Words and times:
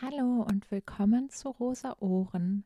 Hallo 0.00 0.46
und 0.48 0.70
willkommen 0.70 1.28
zu 1.28 1.48
Rosa 1.48 1.96
Ohren. 1.98 2.62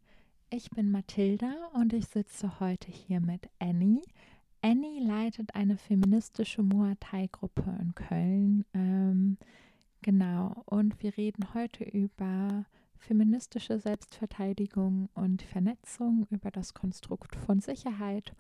Ich 0.51 0.69
bin 0.69 0.91
Mathilda 0.91 1.51
und 1.73 1.95
ich 1.95 2.07
sitze 2.07 2.61
heute 2.61 2.91
hier 2.91 3.21
mit 3.21 3.49
Annie. 3.59 4.03
Annie 4.61 5.01
leitet 5.03 5.55
eine 5.55 5.79
feministische 5.79 6.63
Muay 6.63 6.95
Thai-Gruppe 7.01 7.75
in 7.81 7.95
Köln. 7.95 8.65
Ähm, 8.75 9.39
genau, 10.03 10.63
und 10.67 11.03
wir 11.03 11.17
reden 11.17 11.55
heute 11.55 11.85
über 11.85 12.67
feministische 12.99 13.79
Selbstverteidigung 13.79 15.09
und 15.15 15.41
Vernetzung, 15.41 16.27
über 16.29 16.51
das 16.51 16.75
Konstrukt 16.75 17.35
von 17.35 17.61
Sicherheit 17.61 18.35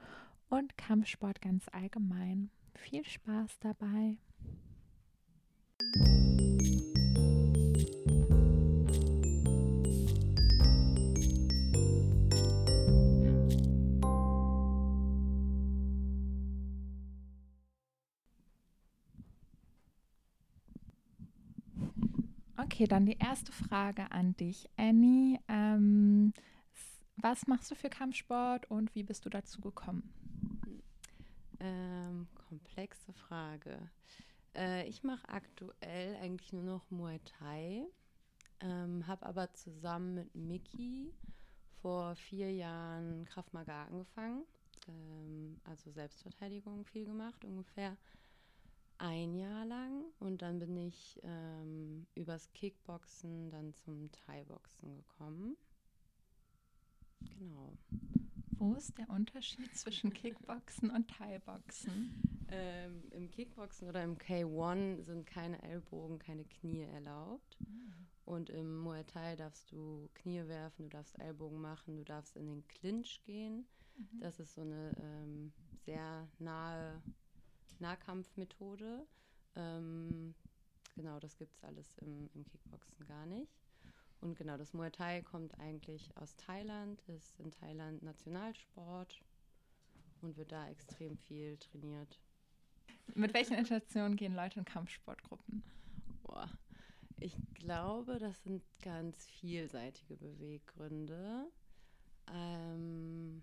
und 0.50 0.76
Kampfsport 0.76 1.40
ganz 1.40 1.64
allgemein. 1.72 2.50
Viel 2.74 3.06
Spaß 3.06 3.58
dabei! 3.60 4.18
Okay, 22.72 22.86
dann 22.86 23.04
die 23.04 23.18
erste 23.18 23.52
Frage 23.52 24.10
an 24.12 24.34
dich, 24.38 24.66
Annie. 24.78 25.38
Ähm, 25.46 26.32
was 27.16 27.46
machst 27.46 27.70
du 27.70 27.74
für 27.74 27.90
Kampfsport 27.90 28.64
und 28.70 28.94
wie 28.94 29.02
bist 29.02 29.26
du 29.26 29.28
dazu 29.28 29.60
gekommen? 29.60 30.10
Ähm, 31.60 32.28
komplexe 32.48 33.12
Frage. 33.12 33.76
Äh, 34.56 34.88
ich 34.88 35.02
mache 35.04 35.28
aktuell 35.28 36.16
eigentlich 36.16 36.50
nur 36.54 36.62
noch 36.62 36.90
Muay 36.90 37.18
Thai, 37.38 37.84
ähm, 38.60 39.06
habe 39.06 39.26
aber 39.26 39.52
zusammen 39.52 40.14
mit 40.14 40.34
Miki 40.34 41.12
vor 41.82 42.14
vier 42.14 42.50
Jahren 42.50 43.26
Kraft 43.26 43.52
Maga 43.52 43.84
angefangen, 43.84 44.44
ähm, 44.88 45.60
also 45.64 45.90
Selbstverteidigung 45.90 46.86
viel 46.86 47.04
gemacht, 47.04 47.44
ungefähr 47.44 47.98
ein 49.02 49.34
Jahr 49.34 49.64
lang 49.66 50.04
und 50.20 50.42
dann 50.42 50.60
bin 50.60 50.76
ich 50.76 51.20
ähm, 51.24 52.06
übers 52.14 52.52
Kickboxen 52.52 53.50
dann 53.50 53.74
zum 53.74 54.12
Thai-Boxen 54.12 54.94
gekommen. 54.94 55.56
Genau. 57.20 57.76
Wo 58.58 58.74
ist 58.74 58.96
der 58.96 59.10
Unterschied 59.10 59.76
zwischen 59.76 60.12
Kickboxen 60.12 60.90
und 60.90 61.10
Thai-Boxen? 61.10 62.46
Ähm, 62.48 63.02
Im 63.10 63.28
Kickboxen 63.28 63.88
oder 63.88 64.04
im 64.04 64.18
K1 64.18 65.02
sind 65.02 65.26
keine 65.26 65.60
Ellbogen, 65.62 66.20
keine 66.20 66.44
Knie 66.44 66.82
erlaubt. 66.82 67.58
Mhm. 67.58 68.06
Und 68.24 68.50
im 68.50 68.78
Muay 68.82 69.02
Thai 69.02 69.34
darfst 69.34 69.72
du 69.72 70.08
Knie 70.14 70.46
werfen, 70.46 70.84
du 70.84 70.90
darfst 70.90 71.18
Ellbogen 71.18 71.60
machen, 71.60 71.96
du 71.96 72.04
darfst 72.04 72.36
in 72.36 72.46
den 72.46 72.68
Clinch 72.68 73.20
gehen. 73.24 73.66
Mhm. 73.96 74.20
Das 74.20 74.38
ist 74.38 74.54
so 74.54 74.60
eine 74.60 74.94
ähm, 74.96 75.52
sehr 75.84 76.28
nahe 76.38 77.02
Nahkampfmethode. 77.82 79.06
Ähm, 79.56 80.34
genau, 80.94 81.20
das 81.20 81.36
gibt 81.36 81.54
es 81.54 81.64
alles 81.64 81.94
im, 81.98 82.30
im 82.34 82.44
Kickboxen 82.46 83.04
gar 83.06 83.26
nicht. 83.26 83.52
Und 84.22 84.36
genau, 84.36 84.56
das 84.56 84.72
Muay 84.72 84.90
Thai 84.90 85.20
kommt 85.22 85.58
eigentlich 85.58 86.16
aus 86.16 86.36
Thailand, 86.36 87.02
ist 87.08 87.38
in 87.40 87.50
Thailand 87.50 88.02
Nationalsport 88.02 89.20
und 90.22 90.36
wird 90.36 90.52
da 90.52 90.68
extrem 90.68 91.18
viel 91.18 91.58
trainiert. 91.58 92.20
Mit 93.14 93.34
welchen 93.34 93.54
Intentionen 93.54 94.16
gehen 94.16 94.34
Leute 94.34 94.60
in 94.60 94.64
Kampfsportgruppen? 94.64 95.64
Boah, 96.22 96.48
ich 97.18 97.36
glaube, 97.54 98.18
das 98.18 98.42
sind 98.44 98.62
ganz 98.80 99.26
vielseitige 99.26 100.16
Beweggründe. 100.16 101.50
Ähm, 102.32 103.42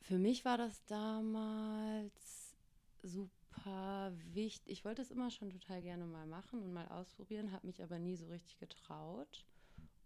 für 0.00 0.18
mich 0.18 0.44
war 0.44 0.56
das 0.56 0.84
damals 0.86 2.21
super 3.62 4.12
wichtig. 4.32 4.72
Ich 4.72 4.84
wollte 4.84 5.02
es 5.02 5.10
immer 5.10 5.30
schon 5.30 5.50
total 5.50 5.82
gerne 5.82 6.04
mal 6.04 6.26
machen 6.26 6.62
und 6.62 6.72
mal 6.72 6.88
ausprobieren, 6.88 7.52
habe 7.52 7.66
mich 7.66 7.82
aber 7.82 7.98
nie 7.98 8.16
so 8.16 8.26
richtig 8.26 8.58
getraut. 8.58 9.44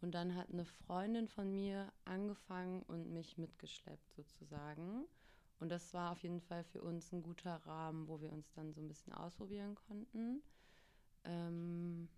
Und 0.02 0.14
dann 0.14 0.34
hat 0.36 0.50
eine 0.50 0.64
Freundin 0.64 1.26
von 1.26 1.52
mir 1.54 1.90
angefangen 2.04 2.82
und 2.82 3.12
mich 3.12 3.38
mitgeschleppt 3.38 4.12
sozusagen. 4.14 5.04
Und 5.58 5.70
das 5.70 5.94
war 5.94 6.12
auf 6.12 6.22
jeden 6.22 6.40
Fall 6.40 6.64
für 6.64 6.82
uns 6.82 7.12
ein 7.12 7.22
guter 7.22 7.56
Rahmen, 7.66 8.06
wo 8.08 8.20
wir 8.20 8.30
uns 8.30 8.52
dann 8.52 8.74
so 8.74 8.80
ein 8.80 8.88
bisschen 8.88 9.14
ausprobieren 9.14 9.74
konnten. 9.74 10.42
Ähm, 11.24 12.08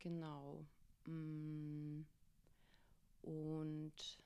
genau. 0.00 0.66
Mm. 1.06 2.02
Und 3.22 4.23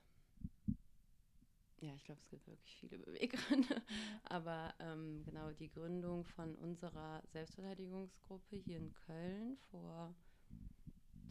ja, 1.80 1.94
ich 1.94 2.04
glaube, 2.04 2.20
es 2.20 2.28
gibt 2.28 2.46
wirklich 2.46 2.76
viele 2.76 2.98
Beweggründe. 2.98 3.82
Aber 4.24 4.74
ähm, 4.80 5.22
genau 5.24 5.50
die 5.52 5.70
Gründung 5.70 6.24
von 6.24 6.54
unserer 6.56 7.22
Selbstverteidigungsgruppe 7.32 8.56
hier 8.56 8.78
in 8.78 8.92
Köln 9.06 9.56
vor 9.70 10.14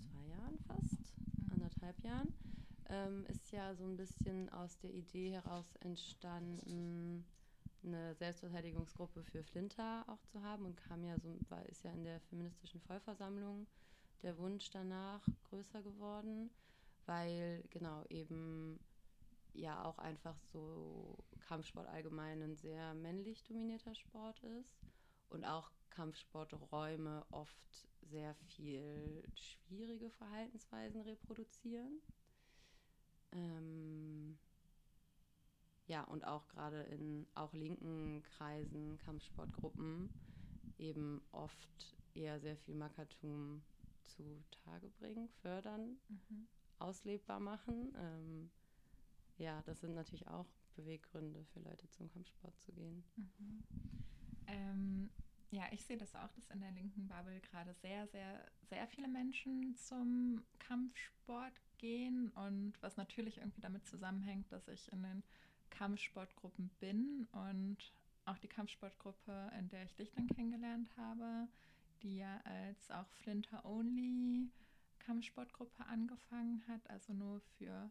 zwei 0.10 0.26
Jahren 0.28 0.58
fast, 0.68 1.18
mhm. 1.18 1.52
anderthalb 1.54 2.04
Jahren, 2.04 2.34
ähm, 2.90 3.26
ist 3.28 3.52
ja 3.52 3.76
so 3.76 3.84
ein 3.84 3.98
bisschen 3.98 4.50
aus 4.50 4.78
der 4.80 4.94
Idee 4.94 5.32
heraus 5.32 5.76
entstanden, 5.82 7.26
eine 7.84 8.16
Selbstverteidigungsgruppe 8.16 9.24
für 9.24 9.44
Flinter 9.44 10.04
auch 10.08 10.22
zu 10.26 10.42
haben 10.42 10.66
und 10.66 10.78
kam 10.78 11.04
ja 11.04 11.18
so, 11.20 11.38
war, 11.50 11.66
ist 11.68 11.84
ja 11.84 11.92
in 11.92 12.04
der 12.04 12.20
feministischen 12.22 12.82
Vollversammlung 12.82 13.68
der 14.24 14.38
Wunsch 14.38 14.70
danach 14.72 15.26
größer 15.50 15.82
geworden, 15.84 16.50
weil 17.06 17.64
genau 17.70 18.04
eben 18.10 18.80
ja 19.58 19.84
auch 19.84 19.98
einfach 19.98 20.40
so 20.42 21.18
Kampfsport 21.48 21.88
allgemein 21.88 22.42
ein 22.42 22.56
sehr 22.56 22.94
männlich 22.94 23.44
dominierter 23.44 23.96
Sport 23.96 24.42
ist 24.44 24.78
und 25.30 25.46
auch 25.46 25.72
Kampfsporträume 25.90 27.26
oft 27.32 27.88
sehr 28.02 28.36
viel 28.36 29.28
schwierige 29.34 30.10
Verhaltensweisen 30.12 31.02
reproduzieren. 31.02 32.02
Ähm 33.32 34.38
ja, 35.88 36.04
und 36.04 36.26
auch 36.26 36.48
gerade 36.50 36.84
in 36.84 37.26
auch 37.34 37.54
linken 37.54 38.22
Kreisen, 38.24 38.98
Kampfsportgruppen, 39.00 40.10
eben 40.78 41.22
oft 41.32 41.96
eher 42.14 42.40
sehr 42.40 42.58
viel 42.58 42.76
Mackertum 42.76 43.64
zutage 44.04 44.90
bringen, 45.00 45.30
fördern, 45.42 45.98
mhm. 46.10 46.48
auslebbar 46.78 47.40
machen. 47.40 47.96
Ähm 47.98 48.52
ja, 49.38 49.62
das 49.64 49.82
sind 49.82 49.94
natürlich 49.94 50.28
auch 50.28 50.48
Beweggründe 50.76 51.44
für 51.46 51.60
Leute 51.60 51.90
zum 51.90 52.10
Kampfsport 52.10 52.60
zu 52.60 52.72
gehen. 52.72 53.04
Mhm. 53.16 53.64
Ähm, 54.48 55.10
ja, 55.52 55.64
ich 55.72 55.84
sehe 55.86 55.98
das 55.98 56.14
auch, 56.16 56.32
dass 56.34 56.50
in 56.50 56.60
der 56.60 56.72
linken 56.72 57.08
Bubble 57.08 57.40
gerade 57.40 57.74
sehr, 57.76 58.08
sehr, 58.08 58.46
sehr 58.70 58.88
viele 58.88 59.08
Menschen 59.08 59.76
zum 59.76 60.44
Kampfsport 60.60 61.54
gehen 61.78 62.30
und 62.32 62.74
was 62.82 62.98
natürlich 62.98 63.38
irgendwie 63.38 63.62
damit 63.62 63.86
zusammenhängt, 63.86 64.52
dass 64.52 64.68
ich 64.68 64.92
in 64.92 65.04
den 65.04 65.24
Kampfsportgruppen 65.70 66.70
bin 66.80 67.28
und 67.32 67.78
auch 68.26 68.38
die 68.40 68.48
Kampfsportgruppe, 68.48 69.52
in 69.58 69.70
der 69.70 69.84
ich 69.84 69.96
dich 69.96 70.12
dann 70.12 70.28
kennengelernt 70.28 70.90
habe, 70.98 71.48
die 72.02 72.18
ja 72.18 72.42
als 72.44 72.92
auch 72.92 73.08
Flinter-Only 73.24 74.50
Kampfsportgruppe 75.00 75.86
angefangen 75.86 76.62
hat, 76.68 76.90
also 76.90 77.14
nur 77.14 77.40
für 77.58 77.90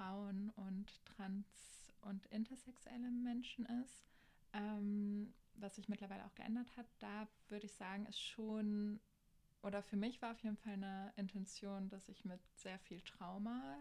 Frauen 0.00 0.50
und 0.56 1.04
trans- 1.04 1.92
und 2.00 2.24
intersexuelle 2.26 3.10
Menschen 3.10 3.66
ist. 3.82 4.06
Ähm, 4.54 5.34
was 5.54 5.76
sich 5.76 5.90
mittlerweile 5.90 6.24
auch 6.24 6.34
geändert 6.34 6.74
hat, 6.76 6.86
da 7.00 7.28
würde 7.48 7.66
ich 7.66 7.74
sagen, 7.74 8.06
ist 8.06 8.18
schon, 8.18 8.98
oder 9.62 9.82
für 9.82 9.96
mich 9.96 10.22
war 10.22 10.32
auf 10.32 10.42
jeden 10.42 10.56
Fall 10.56 10.72
eine 10.72 11.12
Intention, 11.16 11.90
dass 11.90 12.08
ich 12.08 12.24
mit 12.24 12.40
sehr 12.54 12.78
viel 12.78 13.02
Trauma 13.02 13.76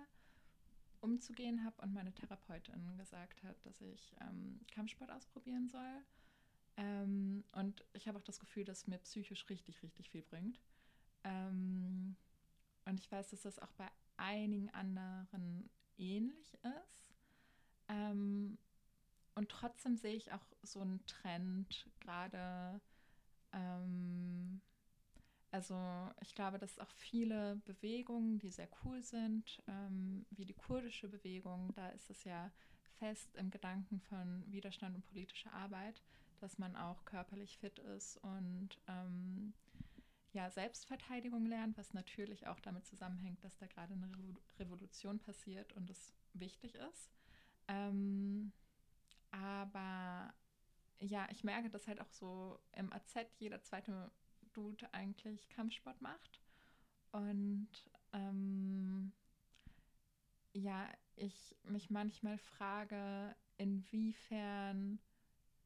umzugehen 1.00 1.64
habe 1.64 1.82
und 1.82 1.94
meine 1.94 2.14
Therapeutin 2.14 2.98
gesagt 2.98 3.42
hat, 3.44 3.66
dass 3.66 3.80
ich 3.80 4.14
ähm, 4.20 4.60
Kampfsport 4.74 5.12
ausprobieren 5.12 5.70
soll. 5.70 6.04
Ähm, 6.76 7.46
und 7.54 7.86
ich 7.94 8.10
habe 8.10 8.18
auch 8.18 8.24
das 8.24 8.40
Gefühl, 8.42 8.66
dass 8.66 8.88
mir 8.88 8.98
psychisch 8.98 9.48
richtig, 9.50 9.82
richtig 9.82 10.10
viel 10.10 10.24
bringt. 10.24 10.60
Ähm, 11.24 12.18
und 12.84 13.00
ich 13.00 13.10
weiß, 13.10 13.30
dass 13.30 13.44
das 13.44 13.60
auch 13.60 13.72
bei 13.74 13.90
einigen 14.18 14.70
anderen 14.72 15.70
ähnlich 16.00 16.54
ist. 16.64 17.16
Ähm, 17.88 18.58
und 19.36 19.50
trotzdem 19.50 19.96
sehe 19.96 20.16
ich 20.16 20.32
auch 20.34 20.46
so 20.64 20.82
einen 20.82 21.06
Trend, 21.06 21.88
gerade, 22.00 22.82
ähm, 23.54 24.62
also 25.52 25.76
ich 26.22 26.36
glaube, 26.36 26.60
dass 26.60 26.80
auch 26.80 26.92
viele 26.92 27.56
Bewegungen, 27.66 28.38
die 28.40 28.52
sehr 28.52 28.70
cool 28.84 29.02
sind, 29.02 29.64
ähm, 29.68 30.26
wie 30.32 30.46
die 30.46 30.54
kurdische 30.54 31.08
Bewegung, 31.08 31.74
da 31.76 31.90
ist 31.90 32.10
es 32.10 32.24
ja 32.24 32.52
fest 33.00 33.36
im 33.36 33.50
Gedanken 33.50 34.02
von 34.02 34.44
Widerstand 34.52 34.96
und 34.96 35.08
politischer 35.08 35.54
Arbeit, 35.54 36.02
dass 36.40 36.58
man 36.58 36.76
auch 36.76 37.06
körperlich 37.06 37.58
fit 37.58 37.80
ist 37.80 38.18
und 38.18 38.78
ähm, 38.88 39.54
ja, 40.32 40.50
Selbstverteidigung 40.50 41.46
lernt, 41.46 41.78
was 41.78 41.94
natürlich 41.94 42.48
auch 42.48 42.60
damit 42.60 42.86
zusammenhängt, 42.86 43.44
dass 43.44 43.58
da 43.58 43.68
gerade 43.68 43.94
eine 43.94 44.10
Revolution 44.60 45.20
passiert 45.20 45.74
und 45.74 45.90
es 45.90 46.14
wichtig 46.34 46.76
ist. 46.76 47.18
Ähm, 47.68 48.52
aber 49.32 50.34
ja, 51.00 51.28
ich 51.32 51.44
merke, 51.44 51.70
dass 51.70 51.88
halt 51.88 52.02
auch 52.02 52.12
so 52.12 52.60
im 52.74 52.92
AZ 52.92 53.16
jeder 53.40 53.62
zweite 53.62 54.12
Dude 54.54 54.94
eigentlich 54.94 55.50
Kampfsport 55.50 56.02
macht. 56.02 56.42
Und 57.12 57.70
ähm, 58.14 59.12
ja, 60.54 60.88
ich 61.16 61.56
mich 61.64 61.90
manchmal 61.90 62.38
frage, 62.38 63.36
inwiefern 63.58 65.00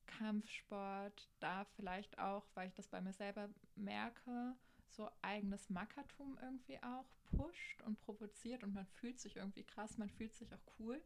Kampfsport 0.05 1.29
da 1.39 1.65
vielleicht 1.75 2.17
auch, 2.19 2.45
weil 2.53 2.67
ich 2.67 2.73
das 2.73 2.87
bei 2.87 3.01
mir 3.01 3.13
selber 3.13 3.49
merke, 3.75 4.55
so 4.89 5.09
eigenes 5.21 5.69
Mackertum 5.69 6.37
irgendwie 6.41 6.81
auch 6.83 7.05
pusht 7.23 7.81
und 7.83 7.99
provoziert 7.99 8.63
und 8.63 8.73
man 8.73 8.85
fühlt 8.85 9.19
sich 9.19 9.37
irgendwie 9.37 9.63
krass, 9.63 9.97
man 9.97 10.09
fühlt 10.09 10.35
sich 10.35 10.53
auch 10.53 10.79
cool. 10.79 11.01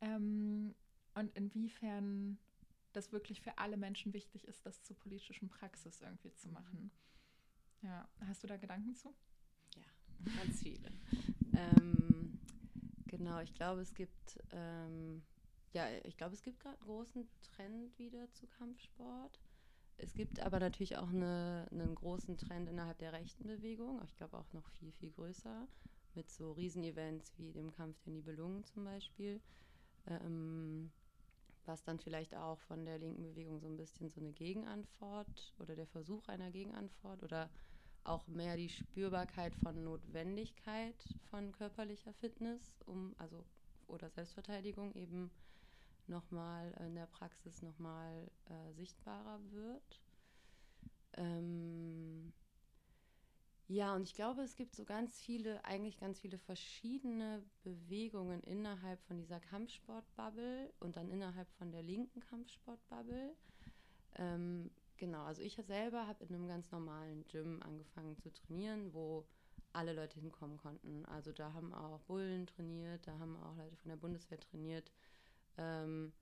Ähm, 0.00 0.74
und 1.14 1.34
inwiefern 1.36 2.38
das 2.92 3.12
wirklich 3.12 3.40
für 3.40 3.58
alle 3.58 3.76
Menschen 3.76 4.12
wichtig 4.12 4.46
ist, 4.46 4.64
das 4.66 4.82
zur 4.82 4.96
politischen 4.96 5.48
Praxis 5.48 6.00
irgendwie 6.00 6.32
zu 6.34 6.48
machen. 6.48 6.90
Ja, 7.82 8.08
hast 8.26 8.42
du 8.42 8.46
da 8.46 8.56
Gedanken 8.56 8.94
zu? 8.94 9.14
Ja, 9.76 10.34
ganz 10.36 10.62
viele. 10.62 10.90
ähm, 11.52 12.38
genau, 13.06 13.40
ich 13.40 13.54
glaube, 13.54 13.80
es 13.80 13.94
gibt 13.94 14.38
ähm, 14.52 15.22
ja, 15.74 15.88
ich 16.04 16.16
glaube, 16.16 16.34
es 16.34 16.42
gibt 16.42 16.60
gerade 16.60 16.76
einen 16.78 16.86
großen 16.86 17.28
Trend 17.42 17.98
wieder 17.98 18.30
zu 18.32 18.46
Kampfsport. 18.46 19.40
Es 19.98 20.14
gibt 20.14 20.40
aber 20.40 20.60
natürlich 20.60 20.96
auch 20.96 21.08
eine, 21.08 21.66
einen 21.70 21.94
großen 21.94 22.36
Trend 22.38 22.68
innerhalb 22.68 22.98
der 22.98 23.12
rechten 23.12 23.46
Bewegung, 23.46 24.00
ich 24.04 24.16
glaube 24.16 24.38
auch 24.38 24.52
noch 24.52 24.66
viel, 24.70 24.92
viel 24.92 25.10
größer, 25.10 25.68
mit 26.14 26.30
so 26.30 26.52
Riesenevents 26.52 27.32
wie 27.38 27.52
dem 27.52 27.72
Kampf 27.72 28.00
der 28.02 28.12
Nibelungen 28.12 28.64
zum 28.64 28.84
Beispiel, 28.84 29.40
ähm, 30.06 30.90
was 31.64 31.82
dann 31.82 31.98
vielleicht 31.98 32.34
auch 32.36 32.58
von 32.60 32.84
der 32.84 32.98
linken 32.98 33.22
Bewegung 33.22 33.60
so 33.60 33.68
ein 33.68 33.76
bisschen 33.76 34.10
so 34.10 34.20
eine 34.20 34.32
Gegenantwort 34.32 35.54
oder 35.58 35.74
der 35.74 35.86
Versuch 35.86 36.28
einer 36.28 36.50
Gegenantwort 36.50 37.22
oder 37.22 37.50
auch 38.04 38.26
mehr 38.28 38.56
die 38.56 38.68
Spürbarkeit 38.68 39.54
von 39.56 39.82
Notwendigkeit 39.82 40.96
von 41.30 41.52
körperlicher 41.52 42.12
Fitness, 42.14 42.82
um 42.84 43.14
also 43.18 43.44
oder 43.86 44.10
Selbstverteidigung 44.10 44.94
eben 44.94 45.30
nochmal 46.08 46.72
in 46.80 46.94
der 46.94 47.06
Praxis 47.06 47.62
nochmal 47.62 48.30
äh, 48.46 48.72
sichtbarer 48.72 49.40
wird. 49.50 50.02
Ähm 51.14 52.32
ja, 53.66 53.94
und 53.94 54.02
ich 54.02 54.14
glaube, 54.14 54.42
es 54.42 54.56
gibt 54.56 54.76
so 54.76 54.84
ganz 54.84 55.18
viele, 55.20 55.64
eigentlich 55.64 55.98
ganz 55.98 56.20
viele 56.20 56.36
verschiedene 56.36 57.42
Bewegungen 57.62 58.42
innerhalb 58.42 59.02
von 59.04 59.16
dieser 59.18 59.40
Kampfsportbubble 59.40 60.72
und 60.80 60.96
dann 60.96 61.08
innerhalb 61.08 61.50
von 61.52 61.72
der 61.72 61.82
linken 61.82 62.20
Kampfsportbubble. 62.20 63.34
Ähm, 64.16 64.70
genau, 64.98 65.24
also 65.24 65.40
ich 65.40 65.56
selber 65.66 66.06
habe 66.06 66.24
in 66.24 66.34
einem 66.34 66.46
ganz 66.46 66.70
normalen 66.72 67.24
Gym 67.24 67.62
angefangen 67.62 68.18
zu 68.18 68.30
trainieren, 68.30 68.92
wo 68.92 69.26
alle 69.72 69.94
Leute 69.94 70.20
hinkommen 70.20 70.58
konnten. 70.58 71.04
Also 71.06 71.32
da 71.32 71.54
haben 71.54 71.72
auch 71.72 72.00
Bullen 72.00 72.46
trainiert, 72.46 73.06
da 73.06 73.18
haben 73.18 73.36
auch 73.36 73.56
Leute 73.56 73.76
von 73.76 73.88
der 73.88 73.96
Bundeswehr 73.96 74.38
trainiert. 74.38 74.92
Ähm, 75.56 76.12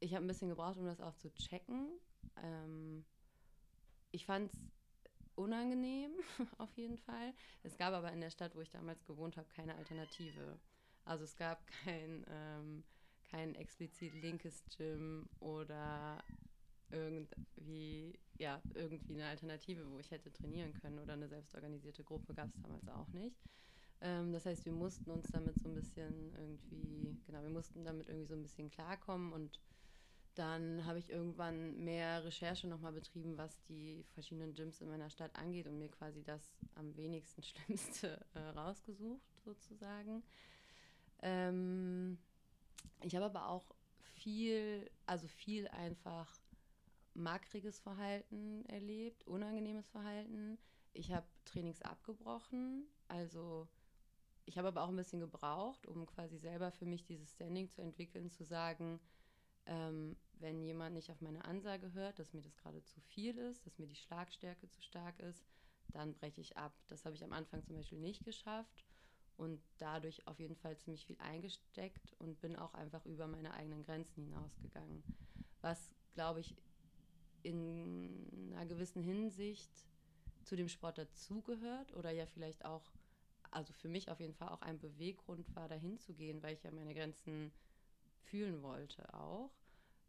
ich 0.00 0.14
habe 0.14 0.24
ein 0.24 0.28
bisschen 0.28 0.48
gebraucht, 0.48 0.78
um 0.78 0.86
das 0.86 1.00
auch 1.00 1.14
zu 1.14 1.32
checken. 1.34 1.88
Ähm, 2.42 3.04
ich 4.10 4.26
fand 4.26 4.52
es 4.52 4.58
unangenehm, 5.34 6.12
auf 6.58 6.76
jeden 6.76 6.98
Fall. 6.98 7.32
Es 7.62 7.76
gab 7.78 7.94
aber 7.94 8.12
in 8.12 8.20
der 8.20 8.30
Stadt, 8.30 8.54
wo 8.54 8.60
ich 8.60 8.70
damals 8.70 9.04
gewohnt 9.04 9.36
habe, 9.36 9.48
keine 9.48 9.74
Alternative. 9.76 10.58
Also 11.04 11.24
es 11.24 11.36
gab 11.36 11.66
kein, 11.66 12.24
ähm, 12.28 12.84
kein 13.30 13.54
explizit 13.54 14.14
linkes 14.14 14.64
Gym 14.76 15.28
oder 15.40 16.22
irgendwie, 16.90 18.18
ja, 18.38 18.60
irgendwie 18.74 19.14
eine 19.14 19.28
Alternative, 19.28 19.90
wo 19.90 19.98
ich 19.98 20.10
hätte 20.10 20.32
trainieren 20.32 20.74
können 20.74 20.98
oder 20.98 21.14
eine 21.14 21.28
selbstorganisierte 21.28 22.04
Gruppe 22.04 22.34
gab 22.34 22.50
es 22.50 22.60
damals 22.60 22.86
auch 22.88 23.12
nicht. 23.12 23.40
Ähm, 24.02 24.32
das 24.32 24.46
heißt, 24.46 24.64
wir 24.64 24.72
mussten 24.72 25.10
uns 25.10 25.30
damit 25.30 25.58
so 25.58 25.68
ein 25.68 25.74
bisschen 25.74 26.34
irgendwie, 26.34 27.16
genau, 27.24 27.42
wir 27.42 27.50
mussten 27.50 27.84
damit 27.84 28.08
irgendwie 28.08 28.26
so 28.26 28.34
ein 28.34 28.42
bisschen 28.42 28.68
klarkommen 28.68 29.32
und 29.32 29.60
dann 30.34 30.84
habe 30.86 30.98
ich 30.98 31.10
irgendwann 31.10 31.76
mehr 31.84 32.24
Recherche 32.24 32.66
nochmal 32.66 32.92
betrieben, 32.92 33.36
was 33.36 33.62
die 33.64 34.04
verschiedenen 34.14 34.54
Gyms 34.54 34.80
in 34.80 34.88
meiner 34.88 35.10
Stadt 35.10 35.36
angeht 35.36 35.66
und 35.66 35.78
mir 35.78 35.90
quasi 35.90 36.22
das 36.24 36.56
am 36.74 36.96
wenigsten 36.96 37.42
Schlimmste 37.42 38.24
äh, 38.34 38.40
rausgesucht, 38.40 39.22
sozusagen. 39.44 40.22
Ähm, 41.20 42.18
ich 43.02 43.14
habe 43.14 43.26
aber 43.26 43.48
auch 43.48 43.74
viel, 44.00 44.90
also 45.06 45.28
viel 45.28 45.68
einfach 45.68 46.40
makriges 47.14 47.78
Verhalten 47.78 48.64
erlebt, 48.66 49.26
unangenehmes 49.26 49.88
Verhalten. 49.90 50.58
Ich 50.94 51.12
habe 51.12 51.26
Trainings 51.44 51.82
abgebrochen, 51.82 52.86
also 53.08 53.68
ich 54.44 54.58
habe 54.58 54.68
aber 54.68 54.82
auch 54.82 54.88
ein 54.88 54.96
bisschen 54.96 55.20
gebraucht, 55.20 55.86
um 55.86 56.06
quasi 56.06 56.38
selber 56.38 56.70
für 56.72 56.84
mich 56.84 57.04
dieses 57.04 57.32
Standing 57.32 57.68
zu 57.70 57.82
entwickeln, 57.82 58.30
zu 58.30 58.44
sagen, 58.44 59.00
ähm, 59.66 60.16
wenn 60.34 60.62
jemand 60.62 60.94
nicht 60.94 61.10
auf 61.10 61.20
meine 61.20 61.44
Ansage 61.44 61.92
hört, 61.92 62.18
dass 62.18 62.32
mir 62.32 62.42
das 62.42 62.56
gerade 62.56 62.82
zu 62.82 63.00
viel 63.00 63.38
ist, 63.38 63.64
dass 63.66 63.78
mir 63.78 63.86
die 63.86 63.96
Schlagstärke 63.96 64.68
zu 64.68 64.82
stark 64.82 65.18
ist, 65.20 65.46
dann 65.92 66.14
breche 66.14 66.40
ich 66.40 66.56
ab. 66.56 66.74
Das 66.88 67.04
habe 67.04 67.14
ich 67.14 67.22
am 67.22 67.32
Anfang 67.32 67.62
zum 67.62 67.76
Beispiel 67.76 67.98
nicht 67.98 68.24
geschafft 68.24 68.84
und 69.36 69.62
dadurch 69.78 70.26
auf 70.26 70.40
jeden 70.40 70.56
Fall 70.56 70.76
ziemlich 70.78 71.06
viel 71.06 71.18
eingesteckt 71.18 72.14
und 72.18 72.40
bin 72.40 72.56
auch 72.56 72.74
einfach 72.74 73.04
über 73.06 73.26
meine 73.26 73.54
eigenen 73.54 73.84
Grenzen 73.84 74.24
hinausgegangen. 74.24 75.04
Was, 75.60 75.94
glaube 76.14 76.40
ich, 76.40 76.56
in 77.42 78.52
einer 78.52 78.66
gewissen 78.66 79.02
Hinsicht 79.02 79.70
zu 80.42 80.56
dem 80.56 80.68
Sport 80.68 80.98
dazugehört 80.98 81.94
oder 81.94 82.10
ja 82.10 82.26
vielleicht 82.26 82.64
auch 82.64 82.92
also 83.52 83.72
für 83.72 83.88
mich 83.88 84.10
auf 84.10 84.20
jeden 84.20 84.34
Fall 84.34 84.48
auch 84.48 84.62
ein 84.62 84.78
Beweggrund 84.78 85.54
war, 85.54 85.68
dahin 85.68 85.98
zu 85.98 86.14
gehen, 86.14 86.42
weil 86.42 86.54
ich 86.54 86.62
ja 86.62 86.70
meine 86.70 86.94
Grenzen 86.94 87.52
fühlen 88.24 88.62
wollte 88.62 89.12
auch. 89.14 89.52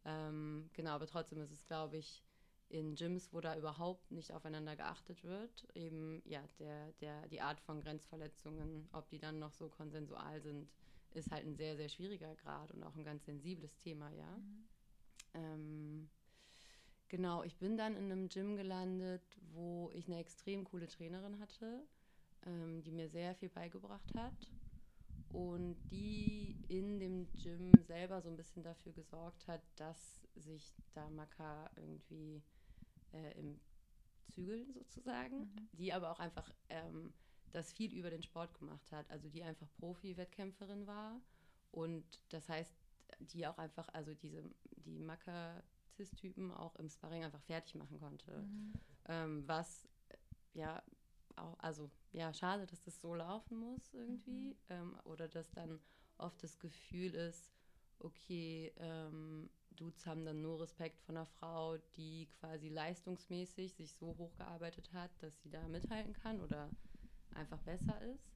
Ähm, 0.06 0.69
genau, 0.74 0.92
aber 0.92 1.07
trotzdem 1.07 1.42
ist 1.42 1.51
es, 1.51 1.66
glaube 1.66 1.98
ich, 1.98 2.24
in 2.69 2.95
Gyms, 2.95 3.31
wo 3.34 3.42
da 3.42 3.56
überhaupt 3.56 4.12
nicht 4.12 4.33
aufeinander 4.33 4.76
geachtet 4.76 5.23
wird, 5.23 5.68
eben 5.76 6.21
ja, 6.26 6.44
der, 6.59 6.92
der, 6.94 7.28
die 7.28 7.42
Art 7.42 7.59
von 7.59 7.81
Grenzverletzungen, 7.81 8.90
ob 8.94 9.09
die 9.09 9.19
dann 9.19 9.40
noch 9.40 9.54
so 9.54 9.69
konsensual 9.69 10.42
sind, 10.42 10.71
ist 11.12 11.31
halt 11.31 11.45
ein 11.45 11.56
sehr, 11.56 11.76
sehr 11.76 11.90
schwieriger 11.90 12.35
Grad 12.35 12.71
und 12.71 12.83
auch 12.83 12.95
ein 12.95 13.04
ganz 13.04 13.26
sensibles 13.26 13.78
Thema, 13.78 14.09
ja. 14.12 14.38
Mhm. 14.38 14.68
Ähm, 15.35 16.09
genau, 17.09 17.44
ich 17.44 17.57
bin 17.57 17.78
dann 17.78 17.95
in 17.95 18.12
einem 18.12 18.30
Gym 18.30 18.56
gelandet, 18.56 19.38
wo 19.54 19.92
ich 19.94 20.07
eine 20.07 20.18
extrem 20.18 20.64
coole 20.64 20.88
Trainerin 20.88 21.40
hatte 21.40 21.85
ähm, 22.45 22.81
die 22.83 22.92
mir 22.92 23.09
sehr 23.09 23.35
viel 23.35 23.50
beigebracht 23.50 24.14
hat 24.16 24.52
und 25.30 25.76
die 25.92 26.56
in 26.68 27.00
dem 27.00 27.28
Gym 27.33 27.71
selber 27.88 28.21
so 28.21 28.30
ein 28.30 28.38
bisschen 28.38 28.64
dafür 28.64 28.94
gesorgt 28.94 29.47
hat, 29.47 29.62
dass 29.76 30.21
sich 30.35 30.76
da 30.94 31.09
Maka 31.09 31.69
irgendwie 31.76 32.42
äh, 33.14 33.40
im 33.40 33.59
Zügeln 34.28 34.71
sozusagen, 34.73 35.40
mhm. 35.40 35.69
die 35.73 35.92
aber 35.92 36.12
auch 36.12 36.19
einfach 36.19 36.50
ähm, 36.69 37.14
das 37.52 37.71
viel 37.71 37.94
über 37.94 38.09
den 38.09 38.23
Sport 38.23 38.57
gemacht 38.59 38.92
hat, 38.92 39.09
also 39.09 39.28
die 39.30 39.44
einfach 39.44 39.68
Profi-Wettkämpferin 39.80 40.88
war 40.88 41.19
und 41.71 42.06
das 42.30 42.47
heißt, 42.50 42.73
die 43.19 43.47
auch 43.47 43.57
einfach, 43.57 43.88
also 43.94 44.14
diese, 44.14 44.44
die 44.85 45.00
Maka-Cis-Typen 45.00 46.52
auch 46.52 46.76
im 46.76 46.90
Sparring 46.90 47.23
einfach 47.23 47.42
fertig 47.42 47.76
machen 47.76 48.00
konnte, 48.00 48.44
mhm. 48.44 48.73
ähm, 49.07 49.47
was 49.47 49.88
ja 50.54 50.83
auch, 51.37 51.57
also 51.59 51.90
ja, 52.11 52.33
schade, 52.33 52.66
dass 52.66 52.83
das 52.83 52.99
so 53.02 53.13
laufen 53.13 53.57
muss 53.57 53.94
irgendwie. 53.94 54.52
Mhm. 54.52 54.56
Ähm, 54.69 54.99
oder 55.06 55.28
dass 55.28 55.52
dann 55.52 55.80
oft 56.18 56.42
das 56.44 56.59
Gefühl 56.59 57.13
ist, 57.16 57.52
okay, 57.99 58.71
ähm, 58.78 59.49
Dudes 59.71 60.06
haben 60.06 60.25
dann 60.25 60.42
nur 60.42 60.61
Respekt 60.61 61.02
von 61.02 61.18
einer 61.18 61.25
Frau, 61.25 61.78
die 61.95 62.28
quasi 62.40 62.69
leistungsmäßig 62.69 63.73
sich 63.73 63.94
so 63.94 64.16
hochgearbeitet 64.18 64.94
hat, 64.94 65.11
dass 65.21 65.42
sie 65.42 65.49
da 65.49 65.68
mithalten 65.68 66.13
kann 66.13 66.42
oder 66.42 66.69
einfach 67.31 67.59
besser 67.61 67.99
ist. 68.02 68.31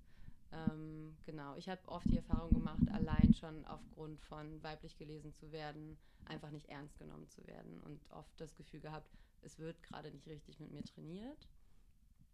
Ähm, 0.51 1.17
genau, 1.25 1.55
ich 1.55 1.67
habe 1.69 1.87
oft 1.87 2.09
die 2.09 2.17
Erfahrung 2.17 2.53
gemacht, 2.53 2.89
allein 2.91 3.33
schon 3.33 3.65
aufgrund 3.65 4.21
von 4.21 4.63
weiblich 4.63 4.97
gelesen 4.97 5.33
zu 5.33 5.51
werden, 5.51 5.97
einfach 6.25 6.51
nicht 6.51 6.69
ernst 6.69 6.97
genommen 6.97 7.27
zu 7.27 7.45
werden 7.45 7.81
und 7.81 8.09
oft 8.11 8.39
das 8.39 8.55
Gefühl 8.55 8.79
gehabt, 8.79 9.11
es 9.41 9.59
wird 9.59 9.83
gerade 9.83 10.11
nicht 10.11 10.27
richtig 10.27 10.59
mit 10.59 10.71
mir 10.71 10.83
trainiert. 10.83 11.47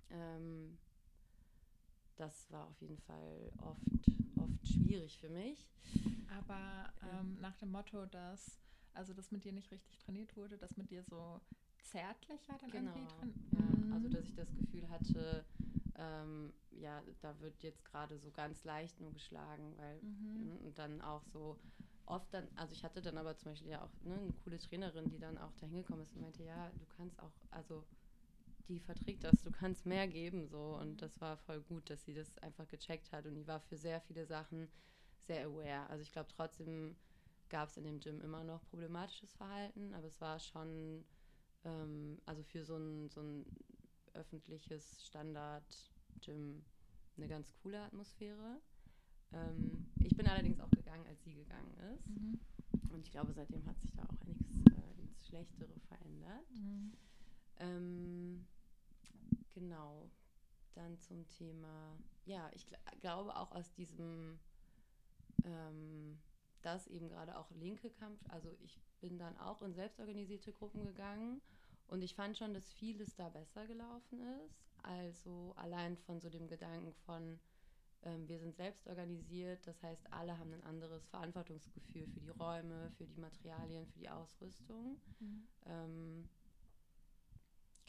Ähm, 0.09 0.77
das 2.15 2.51
war 2.51 2.67
auf 2.67 2.81
jeden 2.81 2.97
Fall 2.97 3.51
oft, 3.57 3.81
oft 4.35 4.67
schwierig 4.67 5.17
für 5.19 5.29
mich. 5.29 5.67
Aber 6.27 6.93
ähm, 7.01 7.39
nach 7.41 7.55
dem 7.57 7.71
Motto, 7.71 8.05
dass 8.05 8.59
also 8.93 9.13
dass 9.13 9.31
mit 9.31 9.43
dir 9.43 9.51
nicht 9.53 9.71
richtig 9.71 9.97
trainiert 9.97 10.37
wurde, 10.37 10.57
dass 10.57 10.77
mit 10.77 10.91
dir 10.91 11.03
so 11.03 11.39
zärtlicher 11.81 12.57
dann 12.59 12.69
genau. 12.71 12.93
irgendwie. 12.93 13.33
Ja, 13.51 13.59
Mhm. 13.59 13.93
also 13.93 14.09
dass 14.09 14.25
ich 14.29 14.35
das 14.35 14.55
Gefühl 14.55 14.89
hatte, 14.89 15.45
ähm, 15.95 16.53
ja, 16.71 17.01
da 17.21 17.39
wird 17.39 17.63
jetzt 17.63 17.85
gerade 17.85 18.17
so 18.17 18.31
ganz 18.31 18.63
leicht 18.63 18.99
nur 18.99 19.11
geschlagen, 19.13 19.77
weil 19.77 19.99
Mhm. 20.01 20.57
und 20.65 20.77
dann 20.77 21.01
auch 21.01 21.23
so 21.23 21.57
oft 22.05 22.33
dann, 22.33 22.47
also 22.55 22.73
ich 22.73 22.83
hatte 22.83 23.01
dann 23.01 23.17
aber 23.17 23.35
zum 23.37 23.51
Beispiel 23.51 23.69
ja 23.71 23.83
auch 23.83 23.91
ne, 24.01 24.15
eine 24.15 24.33
coole 24.33 24.57
Trainerin, 24.59 25.09
die 25.09 25.19
dann 25.19 25.37
auch 25.37 25.53
da 25.55 25.65
hingekommen 25.67 26.03
ist 26.03 26.15
und 26.15 26.21
meinte, 26.21 26.43
ja, 26.43 26.69
du 26.69 26.85
kannst 26.85 27.19
auch, 27.19 27.31
also 27.51 27.83
die 28.67 28.79
verträgt 28.79 29.23
das, 29.23 29.41
du 29.41 29.51
kannst 29.51 29.85
mehr 29.85 30.07
geben 30.07 30.47
so 30.47 30.77
und 30.79 31.01
das 31.01 31.19
war 31.21 31.37
voll 31.37 31.61
gut, 31.61 31.89
dass 31.89 32.03
sie 32.03 32.13
das 32.13 32.37
einfach 32.39 32.67
gecheckt 32.67 33.11
hat 33.11 33.25
und 33.25 33.35
die 33.35 33.47
war 33.47 33.59
für 33.59 33.77
sehr 33.77 34.01
viele 34.01 34.25
Sachen 34.25 34.69
sehr 35.21 35.47
aware. 35.47 35.89
Also 35.89 36.01
ich 36.01 36.11
glaube 36.11 36.29
trotzdem 36.33 36.95
gab 37.49 37.69
es 37.69 37.77
in 37.77 37.83
dem 37.83 37.99
Gym 37.99 38.21
immer 38.21 38.43
noch 38.43 38.63
problematisches 38.69 39.33
Verhalten, 39.33 39.93
aber 39.93 40.07
es 40.07 40.19
war 40.21 40.39
schon, 40.39 41.05
ähm, 41.63 42.19
also 42.25 42.43
für 42.43 42.63
so 42.63 42.77
ein, 42.77 43.09
so 43.09 43.21
ein 43.21 43.45
öffentliches 44.13 45.05
Standard-Gym 45.05 46.65
eine 47.17 47.27
ganz 47.27 47.53
coole 47.61 47.81
Atmosphäre. 47.81 48.61
Ähm, 49.33 49.85
ich 49.99 50.15
bin 50.15 50.27
allerdings 50.27 50.59
auch 50.59 50.71
gegangen, 50.71 51.05
als 51.07 51.23
sie 51.23 51.33
gegangen 51.33 51.73
ist. 51.95 52.09
Mhm. 52.09 52.39
Und 52.89 53.05
ich 53.05 53.11
glaube, 53.11 53.33
seitdem 53.33 53.65
hat 53.67 53.79
sich 53.79 53.91
da 53.93 54.03
auch 54.03 54.21
einiges 54.21 54.47
äh, 54.65 55.01
ins 55.01 55.27
Schlechtere 55.27 55.79
verändert. 55.87 56.49
Mhm. 56.51 56.93
Ähm, 57.59 58.47
genau. 59.53 60.09
Dann 60.73 60.99
zum 60.99 61.27
Thema, 61.27 61.97
ja, 62.25 62.49
ich 62.53 62.65
gl 62.67 62.77
glaube 62.99 63.35
auch 63.35 63.51
aus 63.51 63.71
diesem, 63.73 64.39
ähm, 65.43 66.19
dass 66.61 66.87
eben 66.87 67.09
gerade 67.09 67.37
auch 67.37 67.51
linke 67.51 67.91
Kampf, 67.91 68.19
also 68.29 68.55
ich 68.63 68.79
bin 68.99 69.19
dann 69.19 69.37
auch 69.37 69.61
in 69.61 69.73
selbstorganisierte 69.73 70.51
Gruppen 70.51 70.85
gegangen 70.85 71.41
und 71.87 72.01
ich 72.01 72.15
fand 72.15 72.37
schon, 72.37 72.53
dass 72.53 72.71
vieles 72.73 73.15
da 73.15 73.29
besser 73.29 73.67
gelaufen 73.67 74.21
ist. 74.45 74.63
Also 74.81 75.53
allein 75.57 75.97
von 75.97 76.19
so 76.19 76.29
dem 76.29 76.47
Gedanken 76.47 76.93
von, 77.05 77.39
ähm, 78.01 78.27
wir 78.27 78.39
sind 78.39 78.55
selbst 78.55 78.87
organisiert, 78.87 79.67
das 79.67 79.83
heißt, 79.83 80.11
alle 80.11 80.37
haben 80.37 80.53
ein 80.53 80.63
anderes 80.63 81.07
Verantwortungsgefühl 81.07 82.07
für 82.07 82.19
die 82.19 82.29
Räume, 82.29 82.89
für 82.97 83.05
die 83.05 83.19
Materialien, 83.19 83.85
für 83.85 83.99
die 83.99 84.09
Ausrüstung. 84.09 84.99
Mhm. 85.19 85.47
Ähm, 85.65 86.29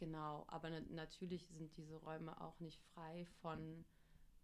genau, 0.05 0.45
aber 0.49 0.71
na 0.71 0.81
natürlich 0.91 1.49
sind 1.51 1.77
diese 1.77 1.97
Räume 1.97 2.41
auch 2.41 2.61
nicht 2.61 2.81
frei 2.95 3.27
von 3.41 3.85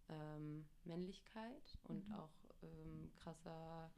ähm, 0.09 0.67
Männlichkeit 0.83 1.77
und 1.83 2.03
Mhm. 2.07 2.13
auch 2.13 2.33
ähm, 2.63 3.11
krasser 3.15 3.91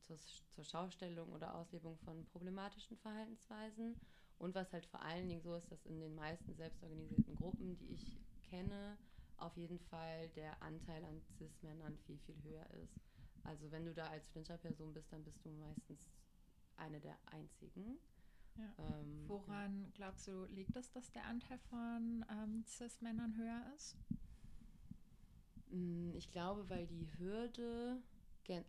zur, 0.00 0.16
zur 0.50 0.64
Schaustellung 0.64 1.32
oder 1.32 1.54
Auslebung 1.54 1.98
von 1.98 2.26
problematischen 2.26 2.96
Verhaltensweisen. 2.98 3.96
Und 4.38 4.54
was 4.54 4.72
halt 4.72 4.86
vor 4.86 5.02
allen 5.02 5.28
Dingen 5.28 5.42
so 5.42 5.54
ist, 5.56 5.70
dass 5.72 5.84
in 5.86 6.00
den 6.00 6.14
meisten 6.14 6.54
selbstorganisierten 6.54 7.34
Gruppen, 7.36 7.76
die 7.76 7.92
ich 7.94 8.20
kenne, 8.44 8.98
auf 9.36 9.56
jeden 9.56 9.78
Fall 9.80 10.28
der 10.30 10.62
Anteil 10.62 11.04
an 11.04 11.22
Cis-Männern 11.22 11.98
viel, 11.98 12.18
viel 12.18 12.40
höher 12.42 12.68
ist. 12.82 13.00
Also 13.44 13.70
wenn 13.72 13.84
du 13.86 13.94
da 13.94 14.08
als 14.08 14.28
Flincher-Person 14.28 14.94
bist, 14.94 15.12
dann 15.12 15.24
bist 15.24 15.44
du 15.44 15.50
meistens 15.50 16.12
eine 16.76 17.00
der 17.00 17.18
einzigen. 17.26 17.98
Ja. 18.58 18.74
Ähm, 18.78 19.28
Woran 19.28 19.92
glaubst 19.94 20.26
du, 20.26 20.44
liegt 20.46 20.76
es, 20.76 20.90
dass 20.90 21.10
der 21.12 21.24
Anteil 21.26 21.58
von 21.70 22.24
ähm, 22.30 22.64
Cis-Männern 22.66 23.36
höher 23.36 23.72
ist? 23.74 23.96
Mm, 25.70 26.14
Ich 26.16 26.30
glaube, 26.30 26.68
weil 26.70 26.86
die 26.86 27.08
Hürde, 27.18 28.02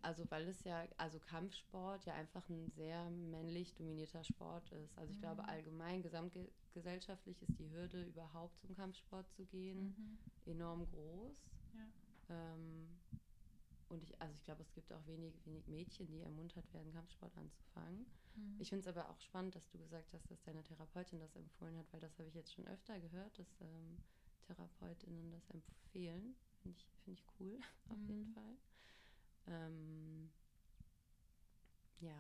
also 0.02 0.30
weil 0.30 0.48
es 0.50 0.64
ja, 0.66 0.86
also 0.98 1.20
Kampfsport 1.20 2.06
ja 2.06 2.14
einfach 2.14 2.50
ein 2.50 2.70
sehr 2.70 3.10
männlich 3.10 3.74
dominierter 3.76 4.24
Sport 4.24 4.72
ist. 4.74 4.98
Also 4.98 5.12
ich 5.12 5.20
glaube 5.20 5.44
Mhm. 5.44 5.50
allgemein, 5.50 6.02
gesamtgesellschaftlich 6.02 7.42
ist 7.42 7.58
die 7.60 7.70
Hürde, 7.72 8.04
überhaupt 8.06 8.60
zum 8.60 8.76
Kampfsport 8.76 9.32
zu 9.32 9.46
gehen, 9.46 9.88
enorm 10.46 10.86
groß. 10.86 11.38
Ja. 11.74 11.88
Ähm, 12.30 12.90
und 13.90 14.04
ich, 14.04 14.22
also 14.22 14.34
ich 14.36 14.44
glaube, 14.44 14.62
es 14.62 14.74
gibt 14.74 14.92
auch 14.94 15.06
wenig, 15.08 15.46
wenig 15.46 15.68
Mädchen, 15.68 16.08
die 16.08 16.20
ermuntert 16.20 16.72
werden, 16.74 16.92
Kampfsport 16.94 17.36
anzufangen. 17.38 18.06
Mhm. 18.40 18.56
Ich 18.60 18.70
finde 18.70 18.82
es 18.82 18.88
aber 18.88 19.10
auch 19.10 19.20
spannend, 19.22 19.56
dass 19.56 19.70
du 19.70 19.78
gesagt 19.78 20.14
hast, 20.14 20.30
dass 20.32 20.42
deine 20.44 20.64
Therapeutin 20.64 21.20
das 21.20 21.36
empfohlen 21.36 21.78
hat, 21.78 21.92
weil 21.94 22.00
das 22.02 22.18
habe 22.20 22.30
ich 22.30 22.36
jetzt 22.36 22.54
schon 22.54 22.68
öfter 22.68 23.00
gehört, 23.00 23.38
dass 23.40 23.62
ähm, 23.62 24.00
Therapeutinnen 24.48 25.32
das 25.32 25.50
empfehlen. 25.50 26.36
Finde 26.62 26.78
ich, 26.78 26.88
find 27.04 27.20
ich 27.20 27.26
cool, 27.40 27.60
auf 27.90 27.98
jeden 28.08 28.26
Mhm. 28.26 28.34
Fall. 28.34 28.58
Ähm, 29.48 30.32
ja. 32.00 32.16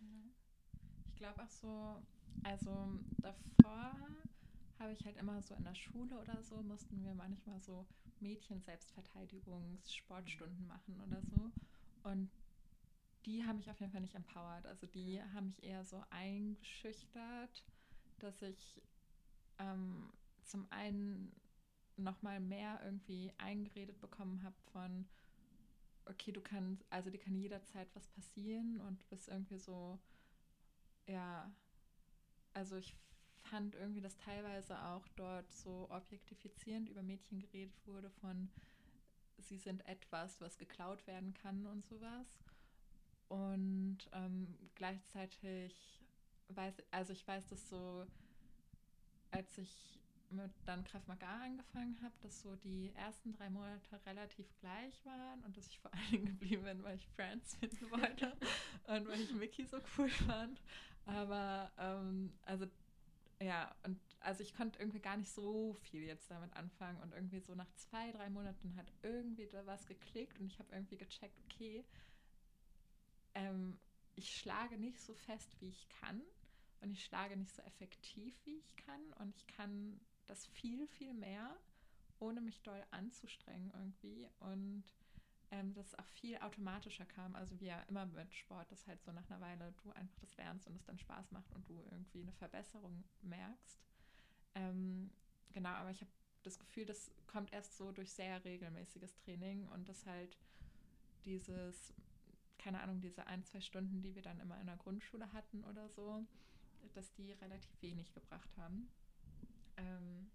Ja. 0.00 0.06
Ich 1.06 1.16
glaube 1.16 1.42
auch 1.42 1.50
so, 1.50 2.02
also 2.42 2.98
davor 3.20 3.94
habe 4.78 4.92
ich 4.92 5.04
halt 5.04 5.16
immer 5.16 5.42
so 5.42 5.54
in 5.54 5.64
der 5.64 5.74
Schule 5.74 6.18
oder 6.20 6.42
so, 6.42 6.62
mussten 6.62 7.04
wir 7.04 7.14
manchmal 7.14 7.60
so 7.60 7.86
Mädchen-Selbstverteidigungs-Sportstunden 8.20 10.66
machen 10.66 11.00
oder 11.00 11.22
so. 11.22 11.52
Und 12.02 12.30
die 13.26 13.44
haben 13.44 13.58
mich 13.58 13.70
auf 13.70 13.80
jeden 13.80 13.92
Fall 13.92 14.00
nicht 14.00 14.14
empowered. 14.14 14.66
Also 14.66 14.86
die 14.86 15.22
haben 15.34 15.46
mich 15.46 15.62
eher 15.62 15.84
so 15.84 16.02
eingeschüchtert, 16.10 17.64
dass 18.18 18.40
ich 18.42 18.82
ähm, 19.58 20.12
zum 20.44 20.66
einen 20.70 21.32
nochmal 21.96 22.40
mehr 22.40 22.80
irgendwie 22.84 23.32
eingeredet 23.38 24.00
bekommen 24.00 24.42
habe 24.42 24.56
von, 24.72 25.06
okay, 26.06 26.32
du 26.32 26.40
kannst, 26.40 26.84
also 26.90 27.10
dir 27.10 27.20
kann 27.20 27.36
jederzeit 27.36 27.88
was 27.94 28.08
passieren 28.08 28.80
und 28.80 29.02
du 29.02 29.06
bist 29.08 29.28
irgendwie 29.28 29.58
so, 29.58 29.98
ja, 31.06 31.50
also 32.54 32.76
ich 32.76 32.96
fand 33.42 33.74
irgendwie, 33.74 34.00
dass 34.00 34.16
teilweise 34.16 34.80
auch 34.82 35.06
dort 35.16 35.50
so 35.52 35.88
objektifizierend 35.90 36.88
über 36.88 37.02
Mädchen 37.02 37.38
geredet 37.38 37.74
wurde 37.86 38.10
von, 38.10 38.50
sie 39.38 39.56
sind 39.56 39.86
etwas, 39.86 40.40
was 40.40 40.58
geklaut 40.58 41.06
werden 41.06 41.34
kann 41.34 41.66
und 41.66 41.86
sowas. 41.86 42.26
Und 43.30 43.98
ähm, 44.12 44.52
gleichzeitig 44.74 46.02
weiß, 46.48 46.74
also 46.90 47.12
ich 47.12 47.26
weiß, 47.26 47.46
dass 47.46 47.70
so, 47.70 48.04
als 49.30 49.56
ich 49.56 50.00
mit 50.30 50.50
dann 50.64 50.82
Krav 50.82 51.06
Maga 51.06 51.40
angefangen 51.42 51.96
habe, 52.02 52.14
dass 52.22 52.42
so 52.42 52.56
die 52.56 52.92
ersten 52.96 53.32
drei 53.32 53.48
Monate 53.48 54.04
relativ 54.04 54.46
gleich 54.60 55.04
waren 55.04 55.44
und 55.44 55.56
dass 55.56 55.68
ich 55.68 55.78
vor 55.78 55.92
allen 55.94 56.10
Dingen 56.10 56.26
geblieben 56.26 56.64
bin, 56.64 56.82
weil 56.82 56.96
ich 56.96 57.06
Friends 57.14 57.54
finden 57.54 57.88
wollte 57.92 58.36
und 58.88 59.08
weil 59.08 59.20
ich 59.20 59.32
Mickey 59.32 59.64
so 59.64 59.78
cool 59.96 60.08
fand. 60.08 60.60
Aber 61.06 61.70
ähm, 61.78 62.32
also 62.42 62.66
ja, 63.40 63.72
und 63.84 63.98
also 64.18 64.42
ich 64.42 64.54
konnte 64.54 64.80
irgendwie 64.80 65.00
gar 65.00 65.16
nicht 65.16 65.30
so 65.30 65.74
viel 65.74 66.02
jetzt 66.02 66.30
damit 66.32 66.52
anfangen 66.54 67.00
und 67.00 67.14
irgendwie 67.14 67.40
so 67.40 67.54
nach 67.54 67.72
zwei, 67.76 68.10
drei 68.10 68.28
Monaten 68.28 68.74
hat 68.76 68.92
irgendwie 69.02 69.46
da 69.46 69.64
was 69.66 69.86
geklickt 69.86 70.38
und 70.40 70.46
ich 70.46 70.58
habe 70.58 70.74
irgendwie 70.74 70.96
gecheckt, 70.96 71.38
okay, 71.46 71.84
ähm, 73.34 73.78
ich 74.14 74.36
schlage 74.36 74.78
nicht 74.78 75.00
so 75.00 75.14
fest, 75.14 75.56
wie 75.60 75.68
ich 75.68 75.88
kann. 75.88 76.20
Und 76.80 76.92
ich 76.92 77.04
schlage 77.04 77.36
nicht 77.36 77.54
so 77.54 77.62
effektiv, 77.62 78.34
wie 78.44 78.56
ich 78.56 78.76
kann. 78.76 79.12
Und 79.18 79.36
ich 79.36 79.46
kann 79.46 80.00
das 80.26 80.46
viel, 80.46 80.86
viel 80.86 81.12
mehr, 81.12 81.56
ohne 82.18 82.40
mich 82.40 82.62
doll 82.62 82.82
anzustrengen 82.90 83.70
irgendwie. 83.74 84.28
Und 84.40 84.84
ähm, 85.50 85.74
das 85.74 85.98
auch 85.98 86.06
viel 86.06 86.38
automatischer 86.38 87.04
kam, 87.04 87.34
also 87.34 87.58
wie 87.60 87.66
ja 87.66 87.80
immer 87.88 88.06
mit 88.06 88.32
Sport, 88.32 88.70
dass 88.70 88.86
halt 88.86 89.02
so 89.02 89.12
nach 89.12 89.28
einer 89.28 89.40
Weile 89.40 89.74
du 89.82 89.90
einfach 89.92 90.16
das 90.20 90.36
lernst 90.36 90.66
und 90.66 90.76
es 90.76 90.84
dann 90.84 90.98
Spaß 90.98 91.32
macht 91.32 91.52
und 91.52 91.68
du 91.68 91.82
irgendwie 91.90 92.22
eine 92.22 92.32
Verbesserung 92.32 93.04
merkst. 93.22 93.80
Ähm, 94.54 95.10
genau, 95.52 95.70
aber 95.70 95.90
ich 95.90 96.00
habe 96.00 96.10
das 96.42 96.58
Gefühl, 96.58 96.86
das 96.86 97.10
kommt 97.26 97.52
erst 97.52 97.76
so 97.76 97.92
durch 97.92 98.10
sehr 98.12 98.44
regelmäßiges 98.44 99.14
Training 99.16 99.66
und 99.68 99.88
das 99.88 100.06
halt 100.06 100.36
dieses, 101.24 101.92
keine 102.60 102.80
Ahnung, 102.80 103.00
diese 103.00 103.26
ein, 103.26 103.42
zwei 103.44 103.60
Stunden, 103.60 104.02
die 104.02 104.14
wir 104.14 104.22
dann 104.22 104.38
immer 104.38 104.60
in 104.60 104.66
der 104.66 104.76
Grundschule 104.76 105.32
hatten 105.32 105.64
oder 105.64 105.88
so, 105.88 106.24
dass 106.94 107.12
die 107.14 107.32
relativ 107.32 107.70
wenig 107.80 108.12
gebracht 108.12 108.50
haben. 108.58 108.88
Ähm, 109.76 110.30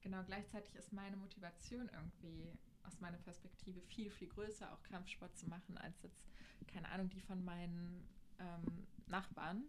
genau, 0.00 0.22
gleichzeitig 0.24 0.74
ist 0.74 0.92
meine 0.92 1.16
Motivation 1.16 1.88
irgendwie 1.92 2.52
aus 2.84 3.00
meiner 3.00 3.18
Perspektive 3.18 3.80
viel, 3.80 4.10
viel 4.10 4.28
größer, 4.28 4.72
auch 4.72 4.82
Kampfsport 4.82 5.36
zu 5.36 5.48
machen, 5.48 5.78
als 5.78 6.02
jetzt, 6.02 6.26
keine 6.66 6.88
Ahnung, 6.88 7.08
die 7.10 7.20
von 7.20 7.44
meinen 7.44 8.08
ähm, 8.38 8.86
Nachbarn. 9.06 9.64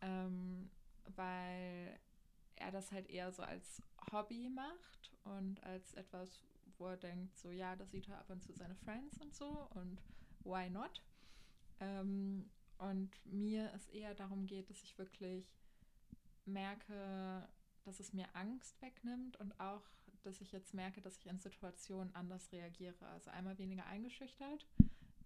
Ähm, 0.00 0.70
weil 1.16 1.98
er 2.56 2.70
das 2.70 2.92
halt 2.92 3.08
eher 3.08 3.32
so 3.32 3.42
als 3.42 3.82
Hobby 4.12 4.48
macht 4.48 5.12
und 5.24 5.62
als 5.64 5.94
etwas, 5.94 6.40
wo 6.78 6.86
er 6.88 6.96
denkt, 6.96 7.36
so 7.36 7.50
ja, 7.50 7.76
das 7.76 7.90
sieht 7.90 8.08
er 8.08 8.18
ab 8.18 8.30
und 8.30 8.42
zu 8.42 8.52
seine 8.52 8.74
Friends 8.76 9.20
und 9.20 9.34
so 9.34 9.68
und 9.74 10.00
why 10.44 10.70
not? 10.70 11.02
Ähm, 11.84 12.50
und 12.78 13.10
mir 13.24 13.70
es 13.74 13.86
eher 13.88 14.14
darum 14.14 14.46
geht, 14.46 14.68
dass 14.70 14.82
ich 14.82 14.98
wirklich 14.98 15.46
merke, 16.44 17.48
dass 17.84 18.00
es 18.00 18.12
mir 18.12 18.26
Angst 18.34 18.80
wegnimmt 18.82 19.36
und 19.36 19.58
auch, 19.60 19.82
dass 20.22 20.40
ich 20.40 20.52
jetzt 20.52 20.74
merke, 20.74 21.00
dass 21.00 21.18
ich 21.18 21.26
in 21.26 21.38
Situationen 21.38 22.14
anders 22.14 22.50
reagiere. 22.52 23.06
Also 23.08 23.30
einmal 23.30 23.58
weniger 23.58 23.86
eingeschüchtert, 23.86 24.66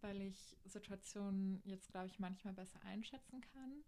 weil 0.01 0.21
ich 0.21 0.57
Situationen 0.65 1.63
jetzt, 1.65 1.91
glaube 1.91 2.09
ich, 2.09 2.19
manchmal 2.19 2.53
besser 2.53 2.81
einschätzen 2.85 3.41
kann. 3.41 3.85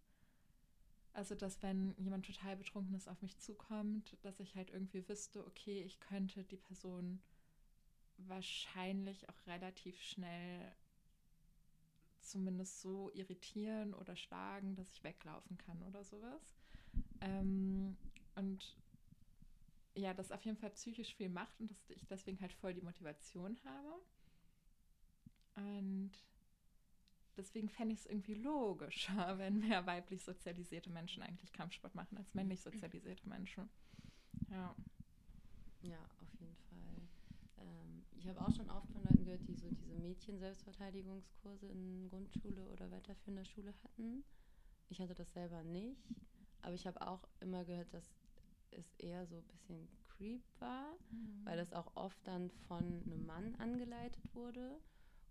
Also, 1.13 1.35
dass 1.35 1.61
wenn 1.63 1.95
jemand 1.99 2.25
total 2.25 2.57
betrunken 2.57 2.95
ist, 2.95 3.09
auf 3.09 3.21
mich 3.21 3.37
zukommt, 3.39 4.17
dass 4.23 4.39
ich 4.39 4.55
halt 4.55 4.71
irgendwie 4.71 5.07
wüsste, 5.09 5.45
okay, 5.45 5.83
ich 5.83 5.99
könnte 5.99 6.45
die 6.45 6.57
Person 6.57 7.21
wahrscheinlich 8.17 9.29
auch 9.29 9.47
relativ 9.47 10.01
schnell 10.01 10.73
zumindest 12.21 12.81
so 12.81 13.11
irritieren 13.13 13.95
oder 13.95 14.17
schlagen, 14.17 14.77
dass 14.77 14.91
ich 14.91 15.05
weglaufen 15.05 15.57
kann 15.59 15.83
oder 15.83 16.05
sowas. 16.05 16.55
Ähm, 17.21 17.97
und 18.35 18.77
ja, 19.95 20.15
das 20.15 20.33
auf 20.33 20.45
jeden 20.45 20.57
Fall 20.57 20.71
psychisch 20.71 21.15
viel 21.15 21.29
macht 21.29 21.61
und 21.61 21.71
dass 21.71 21.91
ich 21.91 22.07
deswegen 22.07 22.41
halt 22.41 22.53
voll 22.53 22.75
die 22.75 22.81
Motivation 22.81 23.59
habe. 23.65 24.01
Und 25.57 26.13
deswegen 27.37 27.69
fände 27.69 27.95
ich 27.95 28.01
es 28.01 28.07
irgendwie 28.07 28.35
logischer, 28.35 29.39
wenn 29.39 29.59
mehr 29.59 29.87
weiblich 29.87 30.23
sozialisierte 30.23 30.91
Menschen 30.91 31.23
eigentlich 31.23 31.53
Kampfsport 31.53 31.95
machen 31.95 32.17
als 32.19 32.35
männlich 32.35 32.61
sozialisierte 32.61 33.29
Menschen. 33.29 33.69
Ja. 34.51 34.75
Ja, 35.83 35.99
auf 36.21 36.41
jeden 36.41 36.57
Fall. 36.69 37.09
Ähm, 37.59 38.05
ich 38.21 38.29
habe 38.29 38.41
auch 38.43 38.55
schon 38.55 38.69
oft 38.69 38.91
von 38.93 39.03
Leuten 39.03 39.25
gehört, 39.25 39.49
die 39.49 39.55
so 39.55 39.67
diese 39.71 39.95
Mädchen-Selbstverteidigungskurse 39.95 41.67
in 41.67 42.07
Grundschule 42.11 42.67
oder 42.67 42.91
weiterführender 42.91 43.47
Schule 43.47 43.73
hatten. 43.83 44.25
Ich 44.91 45.01
hatte 45.01 45.15
das 45.15 45.33
selber 45.33 45.63
nicht, 45.63 46.03
aber 46.61 46.75
ich 46.75 46.87
habe 46.87 47.01
auch 47.01 47.27
immer 47.41 47.65
gehört, 47.65 47.95
dass 47.95 48.05
es 48.73 48.93
eher 48.99 49.27
so 49.27 49.37
ein 49.37 49.47
bisschen 49.47 49.89
creep 50.09 50.43
war, 50.59 50.93
mhm. 51.11 51.41
weil 51.45 51.57
das 51.57 51.73
auch 51.73 51.97
oft 51.97 52.19
dann 52.25 52.51
von 52.69 53.03
einem 53.07 53.25
Mann 53.25 53.55
angeleitet 53.55 54.35
wurde 54.35 54.79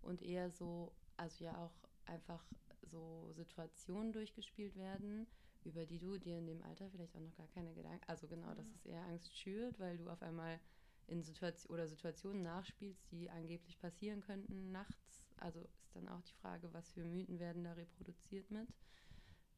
und 0.01 0.23
eher 0.23 0.49
so, 0.49 0.91
also 1.15 1.43
ja 1.43 1.55
auch 1.63 1.87
einfach 2.05 2.43
so 2.81 3.31
Situationen 3.33 4.13
durchgespielt 4.13 4.75
werden, 4.75 5.27
über 5.63 5.85
die 5.85 5.99
du 5.99 6.17
dir 6.17 6.39
in 6.39 6.47
dem 6.47 6.63
Alter 6.63 6.89
vielleicht 6.89 7.15
auch 7.15 7.21
noch 7.21 7.35
gar 7.35 7.47
keine 7.49 7.75
Gedanken, 7.75 8.03
also 8.07 8.27
genau, 8.27 8.51
dass 8.55 8.67
es 8.71 8.85
eher 8.85 9.05
Angst 9.05 9.37
schürt, 9.37 9.79
weil 9.79 9.97
du 9.97 10.09
auf 10.09 10.23
einmal 10.23 10.59
in 11.09 11.23
Situation 11.23 11.73
oder 11.73 11.87
Situationen 11.87 12.43
nachspielst, 12.43 13.11
die 13.11 13.29
angeblich 13.29 13.79
passieren 13.79 14.21
könnten 14.21 14.71
nachts. 14.71 15.25
Also 15.37 15.59
ist 15.59 15.95
dann 15.95 16.07
auch 16.07 16.21
die 16.21 16.33
Frage, 16.33 16.71
was 16.73 16.91
für 16.91 17.03
Mythen 17.03 17.39
werden 17.39 17.63
da 17.63 17.73
reproduziert 17.73 18.49
mit. 18.51 18.69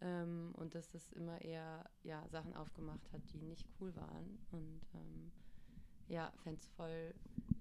Ähm, 0.01 0.53
und 0.55 0.73
dass 0.73 0.89
das 0.89 1.11
immer 1.11 1.41
eher 1.41 1.89
ja, 2.03 2.27
Sachen 2.29 2.55
aufgemacht 2.55 3.11
hat, 3.11 3.21
die 3.33 3.41
nicht 3.41 3.67
cool 3.79 3.95
waren. 3.95 4.39
Und 4.51 4.81
ähm, 4.93 5.31
ja, 6.07 6.31
fände 6.43 6.59
es 6.59 6.67
voll 6.69 7.13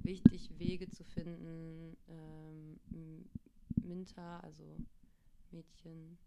wichtig, 0.02 0.50
Wege 0.58 0.88
zu 0.88 1.04
finden, 1.04 1.96
ähm, 2.08 3.28
Minta, 3.82 4.40
also 4.40 4.64
Mädchen, 5.50 6.18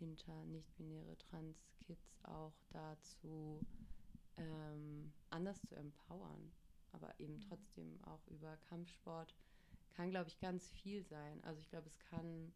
Inter, 0.00 0.44
nicht-binäre 0.46 1.16
Trans-Kids 1.18 2.18
auch 2.24 2.54
dazu 2.70 3.60
ähm, 4.36 5.12
anders 5.30 5.60
zu 5.62 5.76
empowern. 5.76 6.52
Aber 6.92 7.18
eben 7.18 7.34
mhm. 7.34 7.40
trotzdem 7.40 7.98
auch 8.04 8.26
über 8.28 8.56
Kampfsport 8.68 9.34
kann, 9.92 10.10
glaube 10.10 10.28
ich, 10.28 10.38
ganz 10.38 10.68
viel 10.70 11.02
sein. 11.04 11.42
Also 11.44 11.60
ich 11.60 11.68
glaube, 11.68 11.86
es 11.86 11.98
kann, 11.98 12.52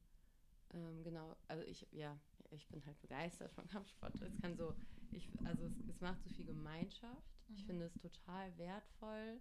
ähm, 0.73 1.03
genau, 1.03 1.37
also 1.49 1.63
ich, 1.65 1.87
ja, 1.93 2.19
ich 2.51 2.67
bin 2.69 2.85
halt 2.85 3.01
begeistert 3.01 3.53
von 3.53 3.67
Kampfsport. 3.67 4.21
Es 4.21 4.41
kann 4.41 4.57
so, 4.57 4.75
ich, 5.13 5.29
also 5.45 5.65
es, 5.65 5.75
es 5.89 6.01
macht 6.01 6.23
so 6.23 6.31
viel 6.31 6.47
Gemeinschaft. 6.47 7.49
Mhm. 7.49 7.55
Ich 7.55 7.65
finde 7.65 7.87
es 7.87 7.97
total 7.99 8.57
wertvoll, 8.59 9.41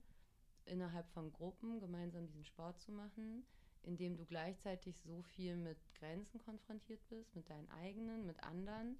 innerhalb 0.65 1.07
von 1.09 1.31
Gruppen 1.31 1.79
gemeinsam 1.79 2.25
diesen 2.27 2.45
Sport 2.45 2.79
zu 2.81 2.91
machen, 2.91 3.45
indem 3.83 4.17
du 4.17 4.25
gleichzeitig 4.25 4.99
so 5.01 5.21
viel 5.21 5.55
mit 5.55 5.77
Grenzen 5.93 6.39
konfrontiert 6.39 7.07
bist, 7.09 7.35
mit 7.35 7.49
deinen 7.49 7.69
eigenen, 7.69 8.25
mit 8.25 8.41
anderen 8.43 8.97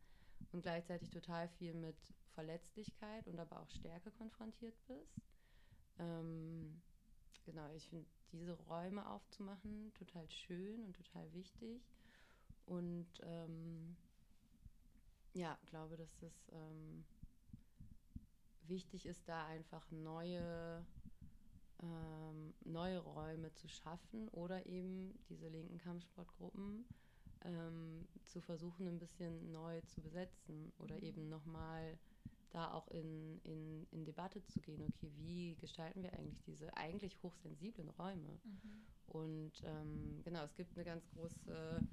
und 0.51 0.61
gleichzeitig 0.61 1.09
total 1.09 1.47
viel 1.49 1.73
mit 1.73 1.97
Verletzlichkeit 2.33 3.27
und 3.27 3.39
aber 3.39 3.61
auch 3.61 3.69
Stärke 3.69 4.11
konfrontiert 4.11 4.75
bist. 4.87 5.21
Ähm, 5.99 6.81
genau, 7.45 7.71
ich 7.73 7.87
finde 7.87 8.05
diese 8.31 8.53
Räume 8.53 9.07
aufzumachen 9.09 9.93
total 9.93 10.29
schön 10.29 10.83
und 10.83 10.95
total 10.95 11.31
wichtig. 11.33 11.81
Und 12.65 13.07
ähm, 13.21 13.95
ja, 15.33 15.57
glaube, 15.67 15.97
dass 15.97 16.21
es 16.23 16.49
ähm, 16.51 17.05
wichtig 18.63 19.05
ist, 19.05 19.27
da 19.27 19.45
einfach 19.45 19.89
neue, 19.91 20.85
ähm, 21.81 22.53
neue 22.63 22.99
Räume 22.99 23.53
zu 23.53 23.67
schaffen 23.67 24.27
oder 24.29 24.65
eben 24.65 25.13
diese 25.29 25.47
linken 25.49 25.77
Kampfsportgruppen 25.77 26.85
ähm, 27.43 28.07
zu 28.25 28.41
versuchen, 28.41 28.87
ein 28.87 28.99
bisschen 28.99 29.51
neu 29.51 29.81
zu 29.81 30.01
besetzen 30.01 30.73
oder 30.79 31.01
eben 31.01 31.29
nochmal 31.29 31.97
da 32.55 32.71
auch 32.71 32.87
in, 32.87 33.39
in, 33.43 33.85
in 33.91 34.05
Debatte 34.05 34.43
zu 34.45 34.61
gehen, 34.61 34.81
okay, 34.81 35.11
wie 35.17 35.55
gestalten 35.57 36.01
wir 36.01 36.13
eigentlich 36.13 36.41
diese 36.43 36.75
eigentlich 36.77 37.21
hochsensiblen 37.21 37.89
Räume? 37.89 38.39
Mhm. 38.43 38.87
Und 39.07 39.51
ähm, 39.65 40.21
genau, 40.23 40.43
es 40.45 40.55
gibt 40.55 40.75
eine 40.75 40.85
ganz 40.85 41.05
große 41.09 41.83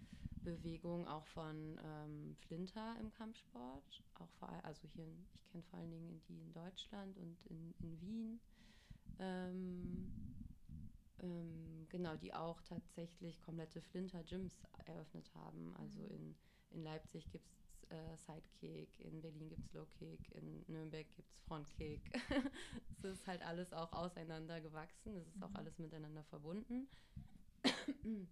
Bewegung 0.45 1.07
auch 1.09 1.27
von 1.27 1.81
ähm, 1.85 2.37
Flinter 2.47 2.97
im 3.01 3.13
Kampfsport, 3.13 4.03
auch 4.15 4.31
vor 4.39 4.49
allem, 4.49 4.65
also 4.65 4.87
hier, 4.95 5.05
in, 5.05 5.27
ich 5.35 5.45
kenne 5.49 5.65
vor 5.65 5.81
allen 5.81 5.91
Dingen 5.91 6.23
die 6.29 6.41
in 6.41 6.53
Deutschland 6.53 7.17
und 7.19 7.37
in, 7.47 7.75
in 7.81 8.01
Wien. 8.01 8.41
Ähm, 9.19 10.13
ähm, 11.23 11.87
genau, 11.89 12.17
die 12.17 12.35
auch 12.35 12.61
tatsächlich 12.63 13.41
komplette 13.43 13.81
Flinter-Gyms 13.81 14.63
eröffnet 14.87 15.29
haben. 15.35 15.75
Also 15.77 16.01
mhm. 16.03 16.11
in, 16.11 16.37
in 16.71 16.83
Leipzig 16.85 17.29
gibt 17.31 17.49
es 17.51 17.72
äh, 17.93 18.17
Sidekick, 18.17 18.99
in 19.01 19.21
Berlin 19.21 19.49
gibt 19.49 19.65
es 19.65 19.73
Low 19.73 19.87
Kick, 19.87 20.31
in 20.33 20.65
Nürnberg 20.67 21.07
gibt 21.15 21.31
es 21.31 21.41
Frontkick. 21.47 22.01
es 22.99 23.05
ist 23.05 23.27
halt 23.27 23.43
alles 23.43 23.73
auch 23.73 23.93
auseinander 23.93 24.61
gewachsen, 24.61 25.17
es 25.17 25.27
ist 25.29 25.37
mhm. 25.37 25.43
auch 25.45 25.55
alles 25.55 25.79
miteinander 25.79 26.25
verbunden. 26.25 26.89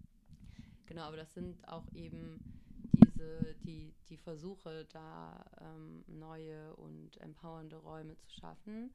Genau, 0.90 1.02
aber 1.02 1.18
das 1.18 1.32
sind 1.34 1.68
auch 1.68 1.86
eben 1.92 2.40
diese, 2.94 3.54
die, 3.62 3.94
die 4.08 4.16
Versuche, 4.16 4.86
da 4.86 5.44
ähm, 5.60 6.02
neue 6.08 6.74
und 6.74 7.16
empowernde 7.20 7.76
Räume 7.76 8.16
zu 8.16 8.28
schaffen. 8.28 8.92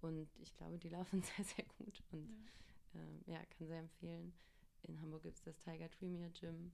Und 0.00 0.26
ich 0.38 0.54
glaube, 0.54 0.78
die 0.78 0.88
laufen 0.88 1.22
sehr, 1.36 1.44
sehr 1.44 1.66
gut. 1.76 2.02
Und 2.12 2.30
ja, 2.94 3.00
ähm, 3.00 3.20
ja 3.26 3.44
kann 3.44 3.66
sehr 3.66 3.80
empfehlen. 3.80 4.32
In 4.84 4.98
Hamburg 5.02 5.24
gibt 5.24 5.36
es 5.36 5.42
das 5.42 5.58
Tiger 5.58 5.88
Premier 5.88 6.30
Gym. 6.30 6.72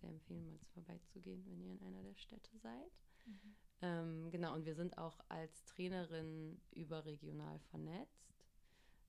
Sehr 0.00 0.10
empfehlen, 0.10 0.46
mal 0.46 0.58
vorbeizugehen, 0.74 1.44
wenn 1.46 1.60
ihr 1.60 1.72
in 1.72 1.82
einer 1.82 2.02
der 2.02 2.14
Städte 2.14 2.56
seid. 2.58 2.92
Mhm. 3.24 3.56
Ähm, 3.82 4.30
genau, 4.30 4.54
und 4.54 4.64
wir 4.64 4.74
sind 4.74 4.96
auch 4.98 5.20
als 5.28 5.64
Trainerin 5.64 6.60
überregional 6.72 7.58
vernetzt 7.70 8.26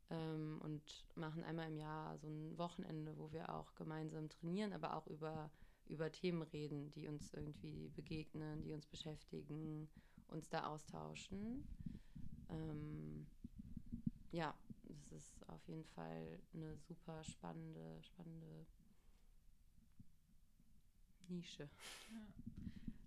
ähm, 0.10 0.60
und 0.62 1.06
machen 1.16 1.44
einmal 1.44 1.68
im 1.68 1.78
Jahr 1.78 2.18
so 2.18 2.28
ein 2.28 2.58
Wochenende, 2.58 3.18
wo 3.18 3.32
wir 3.32 3.50
auch 3.54 3.76
gemeinsam 3.76 4.30
trainieren, 4.30 4.74
aber 4.74 4.96
auch 4.96 5.08
über, 5.08 5.52
über 5.88 6.12
Themen 6.12 6.42
reden, 6.42 6.92
die 6.92 7.08
uns 7.08 7.34
irgendwie 7.34 7.90
begegnen, 7.90 8.62
die 8.64 8.74
uns 8.74 8.86
beschäftigen, 8.86 9.90
uns 10.28 10.50
da 10.50 10.68
austauschen. 10.68 11.64
Ähm, 12.50 13.28
ja, 14.32 14.54
das 14.84 15.12
ist 15.12 15.50
auf 15.50 15.66
jeden 15.68 15.86
Fall 15.86 16.40
eine 16.54 16.78
super 16.78 17.24
spannende, 17.24 18.02
spannende 18.04 18.66
Nische. 21.30 21.70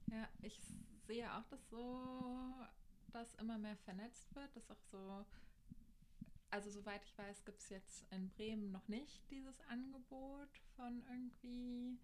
Ja. 0.09 0.17
ja, 0.17 0.29
ich 0.43 0.59
sehe 1.07 1.33
auch, 1.33 1.45
dass 1.45 1.69
so, 1.71 2.55
dass 3.13 3.35
immer 3.35 3.59
mehr 3.59 3.77
vernetzt 3.77 4.35
wird, 4.35 4.55
dass 4.55 4.71
auch 4.71 4.83
so 4.91 5.25
also 6.51 6.69
soweit 6.69 7.05
ich 7.05 7.17
weiß, 7.17 7.45
gibt 7.45 7.61
es 7.61 7.69
jetzt 7.69 8.05
in 8.11 8.29
Bremen 8.31 8.73
noch 8.73 8.87
nicht 8.89 9.23
dieses 9.31 9.61
Angebot 9.69 10.49
von 10.77 11.03
irgendwie 11.09 11.97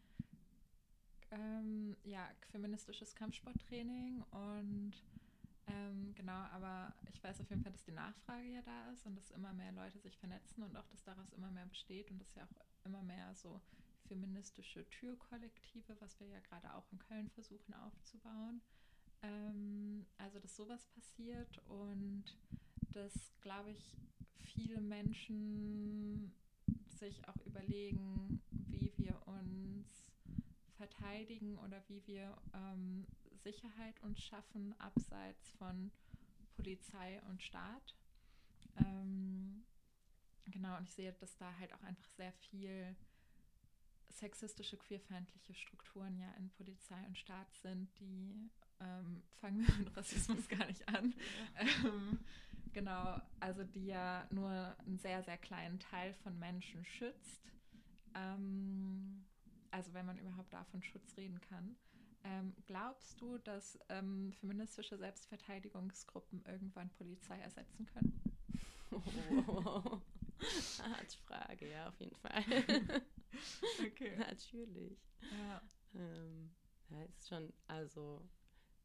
ähm, 1.32 1.96
ja, 2.04 2.30
feministisches 2.52 3.14
Kampfsporttraining 3.16 4.22
und 4.30 4.92
ähm, 5.66 6.14
genau, 6.14 6.46
aber 6.52 6.94
ich 7.12 7.22
weiß 7.22 7.40
auf 7.40 7.50
jeden 7.50 7.62
Fall, 7.62 7.72
dass 7.72 7.82
die 7.82 7.92
Nachfrage 7.92 8.46
ja 8.46 8.62
da 8.62 8.90
ist 8.92 9.04
und 9.04 9.16
dass 9.16 9.32
immer 9.32 9.52
mehr 9.52 9.72
Leute 9.72 9.98
sich 9.98 10.16
vernetzen 10.16 10.62
und 10.62 10.76
auch, 10.76 10.86
dass 10.86 11.02
daraus 11.02 11.32
immer 11.32 11.50
mehr 11.50 11.66
besteht 11.66 12.08
und 12.12 12.20
dass 12.20 12.34
ja 12.36 12.44
auch 12.44 12.86
immer 12.86 13.02
mehr 13.02 13.34
so 13.34 13.60
feministische 14.06 14.88
Türkollektive, 14.90 15.96
was 16.00 16.18
wir 16.20 16.26
ja 16.28 16.40
gerade 16.40 16.74
auch 16.74 16.90
in 16.92 16.98
Köln 16.98 17.28
versuchen 17.30 17.74
aufzubauen. 17.74 18.60
Ähm, 19.22 20.06
also, 20.18 20.38
dass 20.38 20.56
sowas 20.56 20.86
passiert 20.86 21.58
und 21.68 22.24
das, 22.92 23.12
glaube 23.40 23.70
ich, 23.70 23.96
viele 24.38 24.80
Menschen 24.80 26.32
sich 26.88 27.26
auch 27.28 27.36
überlegen, 27.44 28.42
wie 28.50 28.92
wir 28.96 29.20
uns 29.26 30.12
verteidigen 30.76 31.58
oder 31.58 31.82
wie 31.88 32.06
wir 32.06 32.36
ähm, 32.54 33.06
Sicherheit 33.42 34.00
uns 34.02 34.22
schaffen, 34.22 34.74
abseits 34.78 35.50
von 35.52 35.90
Polizei 36.56 37.20
und 37.28 37.42
Staat. 37.42 37.94
Ähm, 38.78 39.64
genau, 40.46 40.76
und 40.76 40.84
ich 40.84 40.92
sehe, 40.94 41.12
dass 41.12 41.36
da 41.36 41.56
halt 41.58 41.72
auch 41.74 41.82
einfach 41.82 42.08
sehr 42.10 42.32
viel 42.32 42.96
sexistische, 44.10 44.76
queerfeindliche 44.76 45.54
Strukturen 45.54 46.18
ja 46.18 46.30
in 46.38 46.50
Polizei 46.50 47.00
und 47.06 47.18
Staat 47.18 47.52
sind, 47.54 47.88
die 48.00 48.50
ähm, 48.80 49.22
fangen 49.40 49.66
wir 49.66 49.74
mit 49.78 49.96
Rassismus 49.96 50.48
gar 50.48 50.66
nicht 50.66 50.88
an. 50.88 51.14
Ähm, 51.56 52.18
genau, 52.72 53.20
also 53.40 53.64
die 53.64 53.86
ja 53.86 54.26
nur 54.30 54.50
einen 54.50 54.98
sehr, 54.98 55.22
sehr 55.22 55.38
kleinen 55.38 55.78
Teil 55.78 56.14
von 56.14 56.38
Menschen 56.38 56.84
schützt. 56.84 57.42
Ähm, 58.14 59.24
also 59.70 59.92
wenn 59.94 60.06
man 60.06 60.18
überhaupt 60.18 60.52
davon 60.52 60.82
Schutz 60.82 61.16
reden 61.16 61.40
kann. 61.40 61.76
Ähm, 62.24 62.54
glaubst 62.66 63.20
du, 63.20 63.38
dass 63.38 63.78
ähm, 63.88 64.32
feministische 64.40 64.96
Selbstverteidigungsgruppen 64.96 66.42
irgendwann 66.46 66.90
Polizei 66.90 67.38
ersetzen 67.38 67.86
können? 67.86 68.20
Oh. 68.90 70.00
Frage, 71.26 71.70
ja, 71.70 71.88
auf 71.88 71.98
jeden 72.00 72.16
Fall. 72.16 72.44
okay. 73.86 74.16
Natürlich. 74.18 74.98
Ja. 75.30 75.62
Ähm, 75.94 76.54
ja, 76.90 77.02
ist 77.04 77.28
schon, 77.28 77.52
also 77.66 78.22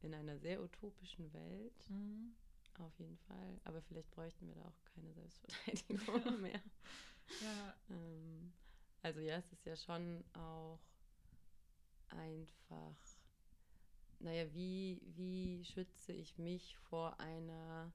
in 0.02 0.14
einer 0.14 0.38
sehr 0.40 0.62
utopischen 0.62 1.32
Welt, 1.34 1.90
Mhm. 1.90 2.36
auf 2.80 2.98
jeden 3.00 3.18
Fall. 3.20 3.60
Aber 3.64 3.82
vielleicht 3.82 4.10
bräuchten 4.12 4.48
wir 4.48 4.56
da 4.56 4.66
auch 4.68 4.84
keine 4.96 5.14
Selbstverteidigung 5.14 6.42
mehr. 6.42 6.62
Ja. 7.42 7.76
Ähm, 7.90 8.54
also 9.04 9.20
ja, 9.20 9.38
es 9.38 9.52
ist 9.52 9.66
ja 9.66 9.76
schon 9.76 10.24
auch 10.34 10.80
einfach, 12.10 12.96
naja, 14.20 14.52
wie, 14.54 15.02
wie 15.16 15.64
schütze 15.66 16.14
ich 16.14 16.38
mich 16.38 16.76
vor 16.78 17.20
einer 17.20 17.92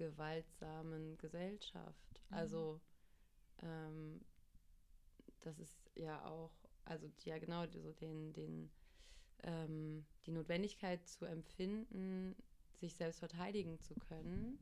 gewaltsamen 0.00 1.18
Gesellschaft? 1.18 2.22
Mhm. 2.30 2.36
Also 2.36 2.80
ähm, 3.62 4.20
das 5.40 5.58
ist 5.58 5.90
ja 5.94 6.24
auch, 6.24 6.50
also 6.84 7.06
ja 7.24 7.38
genau, 7.38 7.66
so 7.66 7.92
den, 7.92 8.32
den, 8.32 8.70
ähm, 9.42 10.06
die 10.24 10.30
Notwendigkeit 10.32 11.06
zu 11.06 11.26
empfinden, 11.26 12.34
sich 12.80 12.94
selbst 12.94 13.18
verteidigen 13.18 13.78
zu 13.78 13.94
können, 13.94 14.58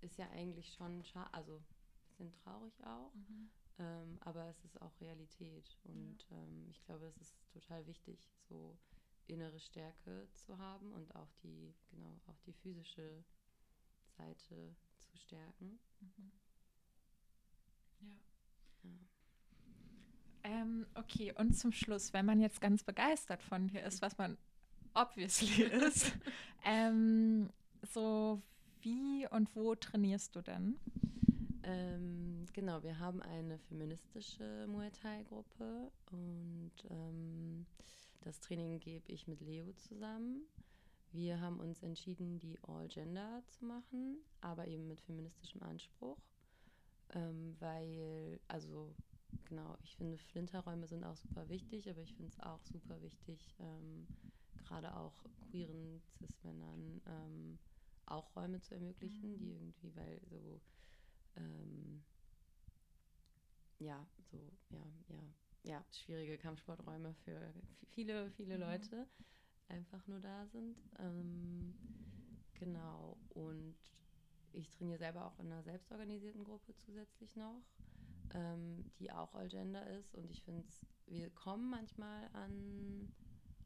ist 0.00 0.16
ja 0.18 0.30
eigentlich 0.30 0.72
schon, 0.74 1.02
scha- 1.02 1.30
also 1.32 1.56
ein 1.56 2.06
bisschen 2.06 2.32
traurig 2.44 2.72
auch. 2.84 3.12
Mhm. 3.14 3.50
Ähm, 3.78 4.18
aber 4.20 4.46
es 4.46 4.64
ist 4.64 4.80
auch 4.80 5.00
Realität 5.00 5.78
und 5.84 6.18
ähm, 6.30 6.68
ich 6.70 6.84
glaube, 6.84 7.06
es 7.06 7.16
ist 7.16 7.34
total 7.52 7.86
wichtig, 7.86 8.18
so 8.48 8.78
innere 9.26 9.58
Stärke 9.58 10.28
zu 10.34 10.58
haben 10.58 10.92
und 10.92 11.14
auch 11.14 11.32
die, 11.42 11.74
genau, 11.90 12.20
auch 12.26 12.38
die 12.46 12.52
physische 12.52 13.24
Seite 14.20 14.74
zu 14.98 15.16
stärken. 15.16 15.78
Mhm. 16.00 16.32
Ja. 18.00 18.08
Ja. 18.82 18.98
Ähm, 20.42 20.86
okay, 20.94 21.32
und 21.36 21.54
zum 21.54 21.72
Schluss, 21.72 22.12
wenn 22.12 22.26
man 22.26 22.40
jetzt 22.40 22.60
ganz 22.60 22.82
begeistert 22.82 23.42
von 23.42 23.68
dir 23.68 23.82
ist, 23.82 24.02
was 24.02 24.18
man 24.18 24.36
obviously 24.94 25.62
ist, 25.86 26.12
ähm, 26.64 27.50
so 27.92 28.42
wie 28.82 29.26
und 29.30 29.54
wo 29.54 29.74
trainierst 29.74 30.34
du 30.36 30.42
denn? 30.42 30.78
Ähm, 31.62 32.46
genau, 32.52 32.82
wir 32.82 32.98
haben 32.98 33.20
eine 33.22 33.58
feministische 33.58 34.66
Muay 34.66 34.90
Thai-Gruppe 34.90 35.92
und 36.10 36.72
ähm, 36.88 37.66
das 38.22 38.40
Training 38.40 38.80
gebe 38.80 39.12
ich 39.12 39.26
mit 39.26 39.40
Leo 39.40 39.72
zusammen. 39.72 40.46
Wir 41.12 41.40
haben 41.40 41.58
uns 41.58 41.82
entschieden, 41.82 42.38
die 42.38 42.58
All-Gender 42.62 43.42
zu 43.48 43.64
machen, 43.64 44.18
aber 44.40 44.68
eben 44.68 44.86
mit 44.86 45.00
feministischem 45.00 45.62
Anspruch, 45.62 46.18
ähm, 47.10 47.56
weil, 47.58 48.40
also 48.46 48.94
genau, 49.44 49.76
ich 49.82 49.96
finde, 49.96 50.18
Flinterräume 50.18 50.86
sind 50.86 51.02
auch 51.04 51.16
super 51.16 51.48
wichtig, 51.48 51.90
aber 51.90 52.00
ich 52.02 52.14
finde 52.14 52.30
es 52.30 52.38
auch 52.40 52.64
super 52.64 53.02
wichtig, 53.02 53.56
ähm, 53.58 54.06
gerade 54.56 54.96
auch 54.96 55.24
queeren 55.40 56.00
Cis-Männern 56.00 57.00
ähm, 57.06 57.58
auch 58.06 58.36
Räume 58.36 58.60
zu 58.60 58.74
ermöglichen, 58.74 59.32
Mhm. 59.32 59.38
die 59.38 59.52
irgendwie, 59.54 59.96
weil 59.96 60.20
so 60.28 60.60
ähm, 61.36 62.04
ja, 63.80 64.06
so, 64.30 64.36
ja, 64.70 64.84
ja, 65.08 65.34
ja, 65.64 65.84
schwierige 65.92 66.38
Kampfsporträume 66.38 67.14
für 67.14 67.52
viele, 67.88 68.30
viele 68.30 68.56
Mhm. 68.56 68.60
Leute 68.60 69.06
einfach 69.70 70.06
nur 70.06 70.20
da 70.20 70.46
sind. 70.46 70.76
Ähm, 70.98 71.74
genau. 72.54 73.16
Und 73.30 73.74
ich 74.52 74.68
trainiere 74.68 74.98
selber 74.98 75.26
auch 75.26 75.38
in 75.38 75.46
einer 75.46 75.62
selbstorganisierten 75.62 76.44
Gruppe 76.44 76.74
zusätzlich 76.76 77.36
noch, 77.36 77.62
ähm, 78.34 78.84
die 78.98 79.10
auch 79.12 79.34
all 79.34 79.48
gender 79.48 79.86
ist. 79.98 80.14
Und 80.14 80.30
ich 80.30 80.42
finde 80.42 80.64
wir 81.06 81.28
kommen 81.30 81.68
manchmal 81.70 82.28
an, 82.34 83.10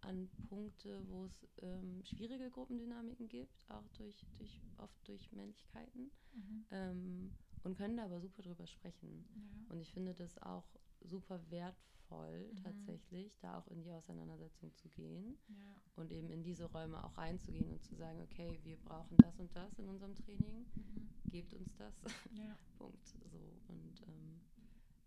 an 0.01 0.31
Punkte, 0.49 1.07
wo 1.09 1.27
es 1.27 1.47
ähm, 1.61 2.03
schwierige 2.05 2.51
Gruppendynamiken 2.51 3.29
gibt, 3.29 3.64
auch 3.69 3.87
durch, 3.99 4.27
durch 4.38 4.62
oft 4.79 5.09
durch 5.09 5.31
Männlichkeiten 5.33 6.11
Mhm. 6.33 6.67
ähm, 6.73 7.33
und 7.62 7.77
können 7.77 7.97
da 7.97 8.05
aber 8.07 8.21
super 8.21 8.43
drüber 8.43 8.67
sprechen. 8.67 9.25
Ja. 9.35 9.73
Und 9.73 9.81
ich 9.81 9.93
finde 9.93 10.14
das 10.14 10.37
auch 10.38 10.64
super 11.05 11.40
wertvoll, 11.51 12.49
Mhm. 12.53 12.57
tatsächlich, 12.62 13.38
da 13.40 13.59
auch 13.59 13.67
in 13.69 13.83
die 13.83 13.93
Auseinandersetzung 13.93 14.75
zu 14.75 14.88
gehen 14.90 15.38
Ja. 15.49 15.77
und 15.97 16.11
eben 16.12 16.31
in 16.31 16.43
diese 16.43 16.64
Räume 16.67 17.03
auch 17.05 17.17
reinzugehen 17.19 17.71
und 17.71 17.83
zu 17.83 17.95
sagen, 17.97 18.21
okay, 18.23 18.61
wir 18.64 18.77
brauchen 18.79 19.19
das 19.21 19.38
und 19.38 19.55
das 19.55 19.79
in 19.79 19.88
unserem 19.88 20.14
Training, 20.14 20.67
Mhm. 20.77 21.11
gebt 21.31 21.55
uns 21.55 21.75
das. 21.77 21.95
Ja. 22.31 22.57
Punkt. 22.79 23.07
So. 23.31 23.61
Und 23.69 24.03
ähm, 24.09 24.40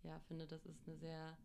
ja, 0.02 0.18
finde, 0.20 0.46
das 0.46 0.64
ist 0.66 0.86
eine 0.86 0.96
sehr, 0.98 1.38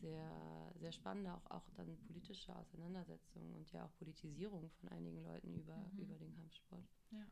sehr, 0.00 0.72
sehr 0.80 0.92
spannende, 0.92 1.32
auch, 1.34 1.46
auch 1.50 1.68
dann 1.76 1.96
politische 2.06 2.54
Auseinandersetzung 2.56 3.54
und 3.54 3.70
ja 3.72 3.84
auch 3.84 3.94
Politisierung 3.96 4.70
von 4.80 4.88
einigen 4.90 5.22
Leuten 5.22 5.54
über, 5.54 5.76
Mhm. 5.76 5.98
über 5.98 6.18
den 6.18 6.32
Kampfsport. 6.34 6.84
Ja, 7.10 7.26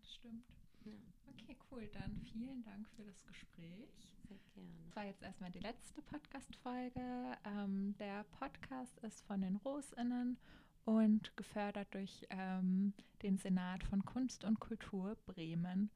das 0.00 0.12
stimmt. 0.14 0.44
Ja, 0.84 0.94
Okay, 1.26 1.56
cool. 1.70 1.88
Dann 1.94 2.20
vielen 2.32 2.62
Dank 2.62 2.88
für 2.90 3.04
das 3.04 3.24
Gespräch. 3.26 3.88
sehr 4.28 4.38
gerne. 4.54 4.70
Das 4.86 4.96
war 4.96 5.04
jetzt 5.04 5.22
erstmal 5.22 5.50
die 5.50 5.60
letzte 5.60 6.02
Podcast-Folge. 6.02 7.36
Ähm, 7.44 7.94
der 7.98 8.24
Podcast 8.24 8.98
ist 9.00 9.24
von 9.26 9.40
den 9.40 9.56
RosInnen 9.56 10.38
und 10.84 11.36
gefördert 11.36 11.88
durch 11.92 12.26
ähm, 12.30 12.92
den 13.22 13.38
Senat 13.38 13.84
von 13.84 14.04
Kunst 14.04 14.44
und 14.44 14.60
Kultur 14.60 15.16
Bremen. 15.26 15.90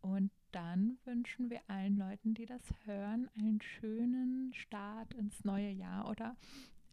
Und 0.00 0.30
dann 0.52 0.98
wünschen 1.04 1.50
wir 1.50 1.60
allen 1.68 1.96
Leuten, 1.96 2.34
die 2.34 2.46
das 2.46 2.62
hören, 2.84 3.28
einen 3.38 3.60
schönen 3.60 4.52
Start 4.54 5.14
ins 5.14 5.44
neue 5.44 5.70
Jahr 5.70 6.08
oder 6.08 6.36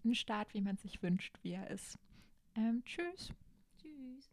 einen 0.04 0.16
Start, 0.16 0.54
wie 0.54 0.62
man 0.62 0.78
sich 0.78 1.02
wünscht, 1.02 1.38
wie 1.42 1.52
er 1.54 1.70
ist. 1.70 1.98
Ähm, 2.56 2.84
tschüss. 2.86 3.32
Tschüss. 3.82 4.30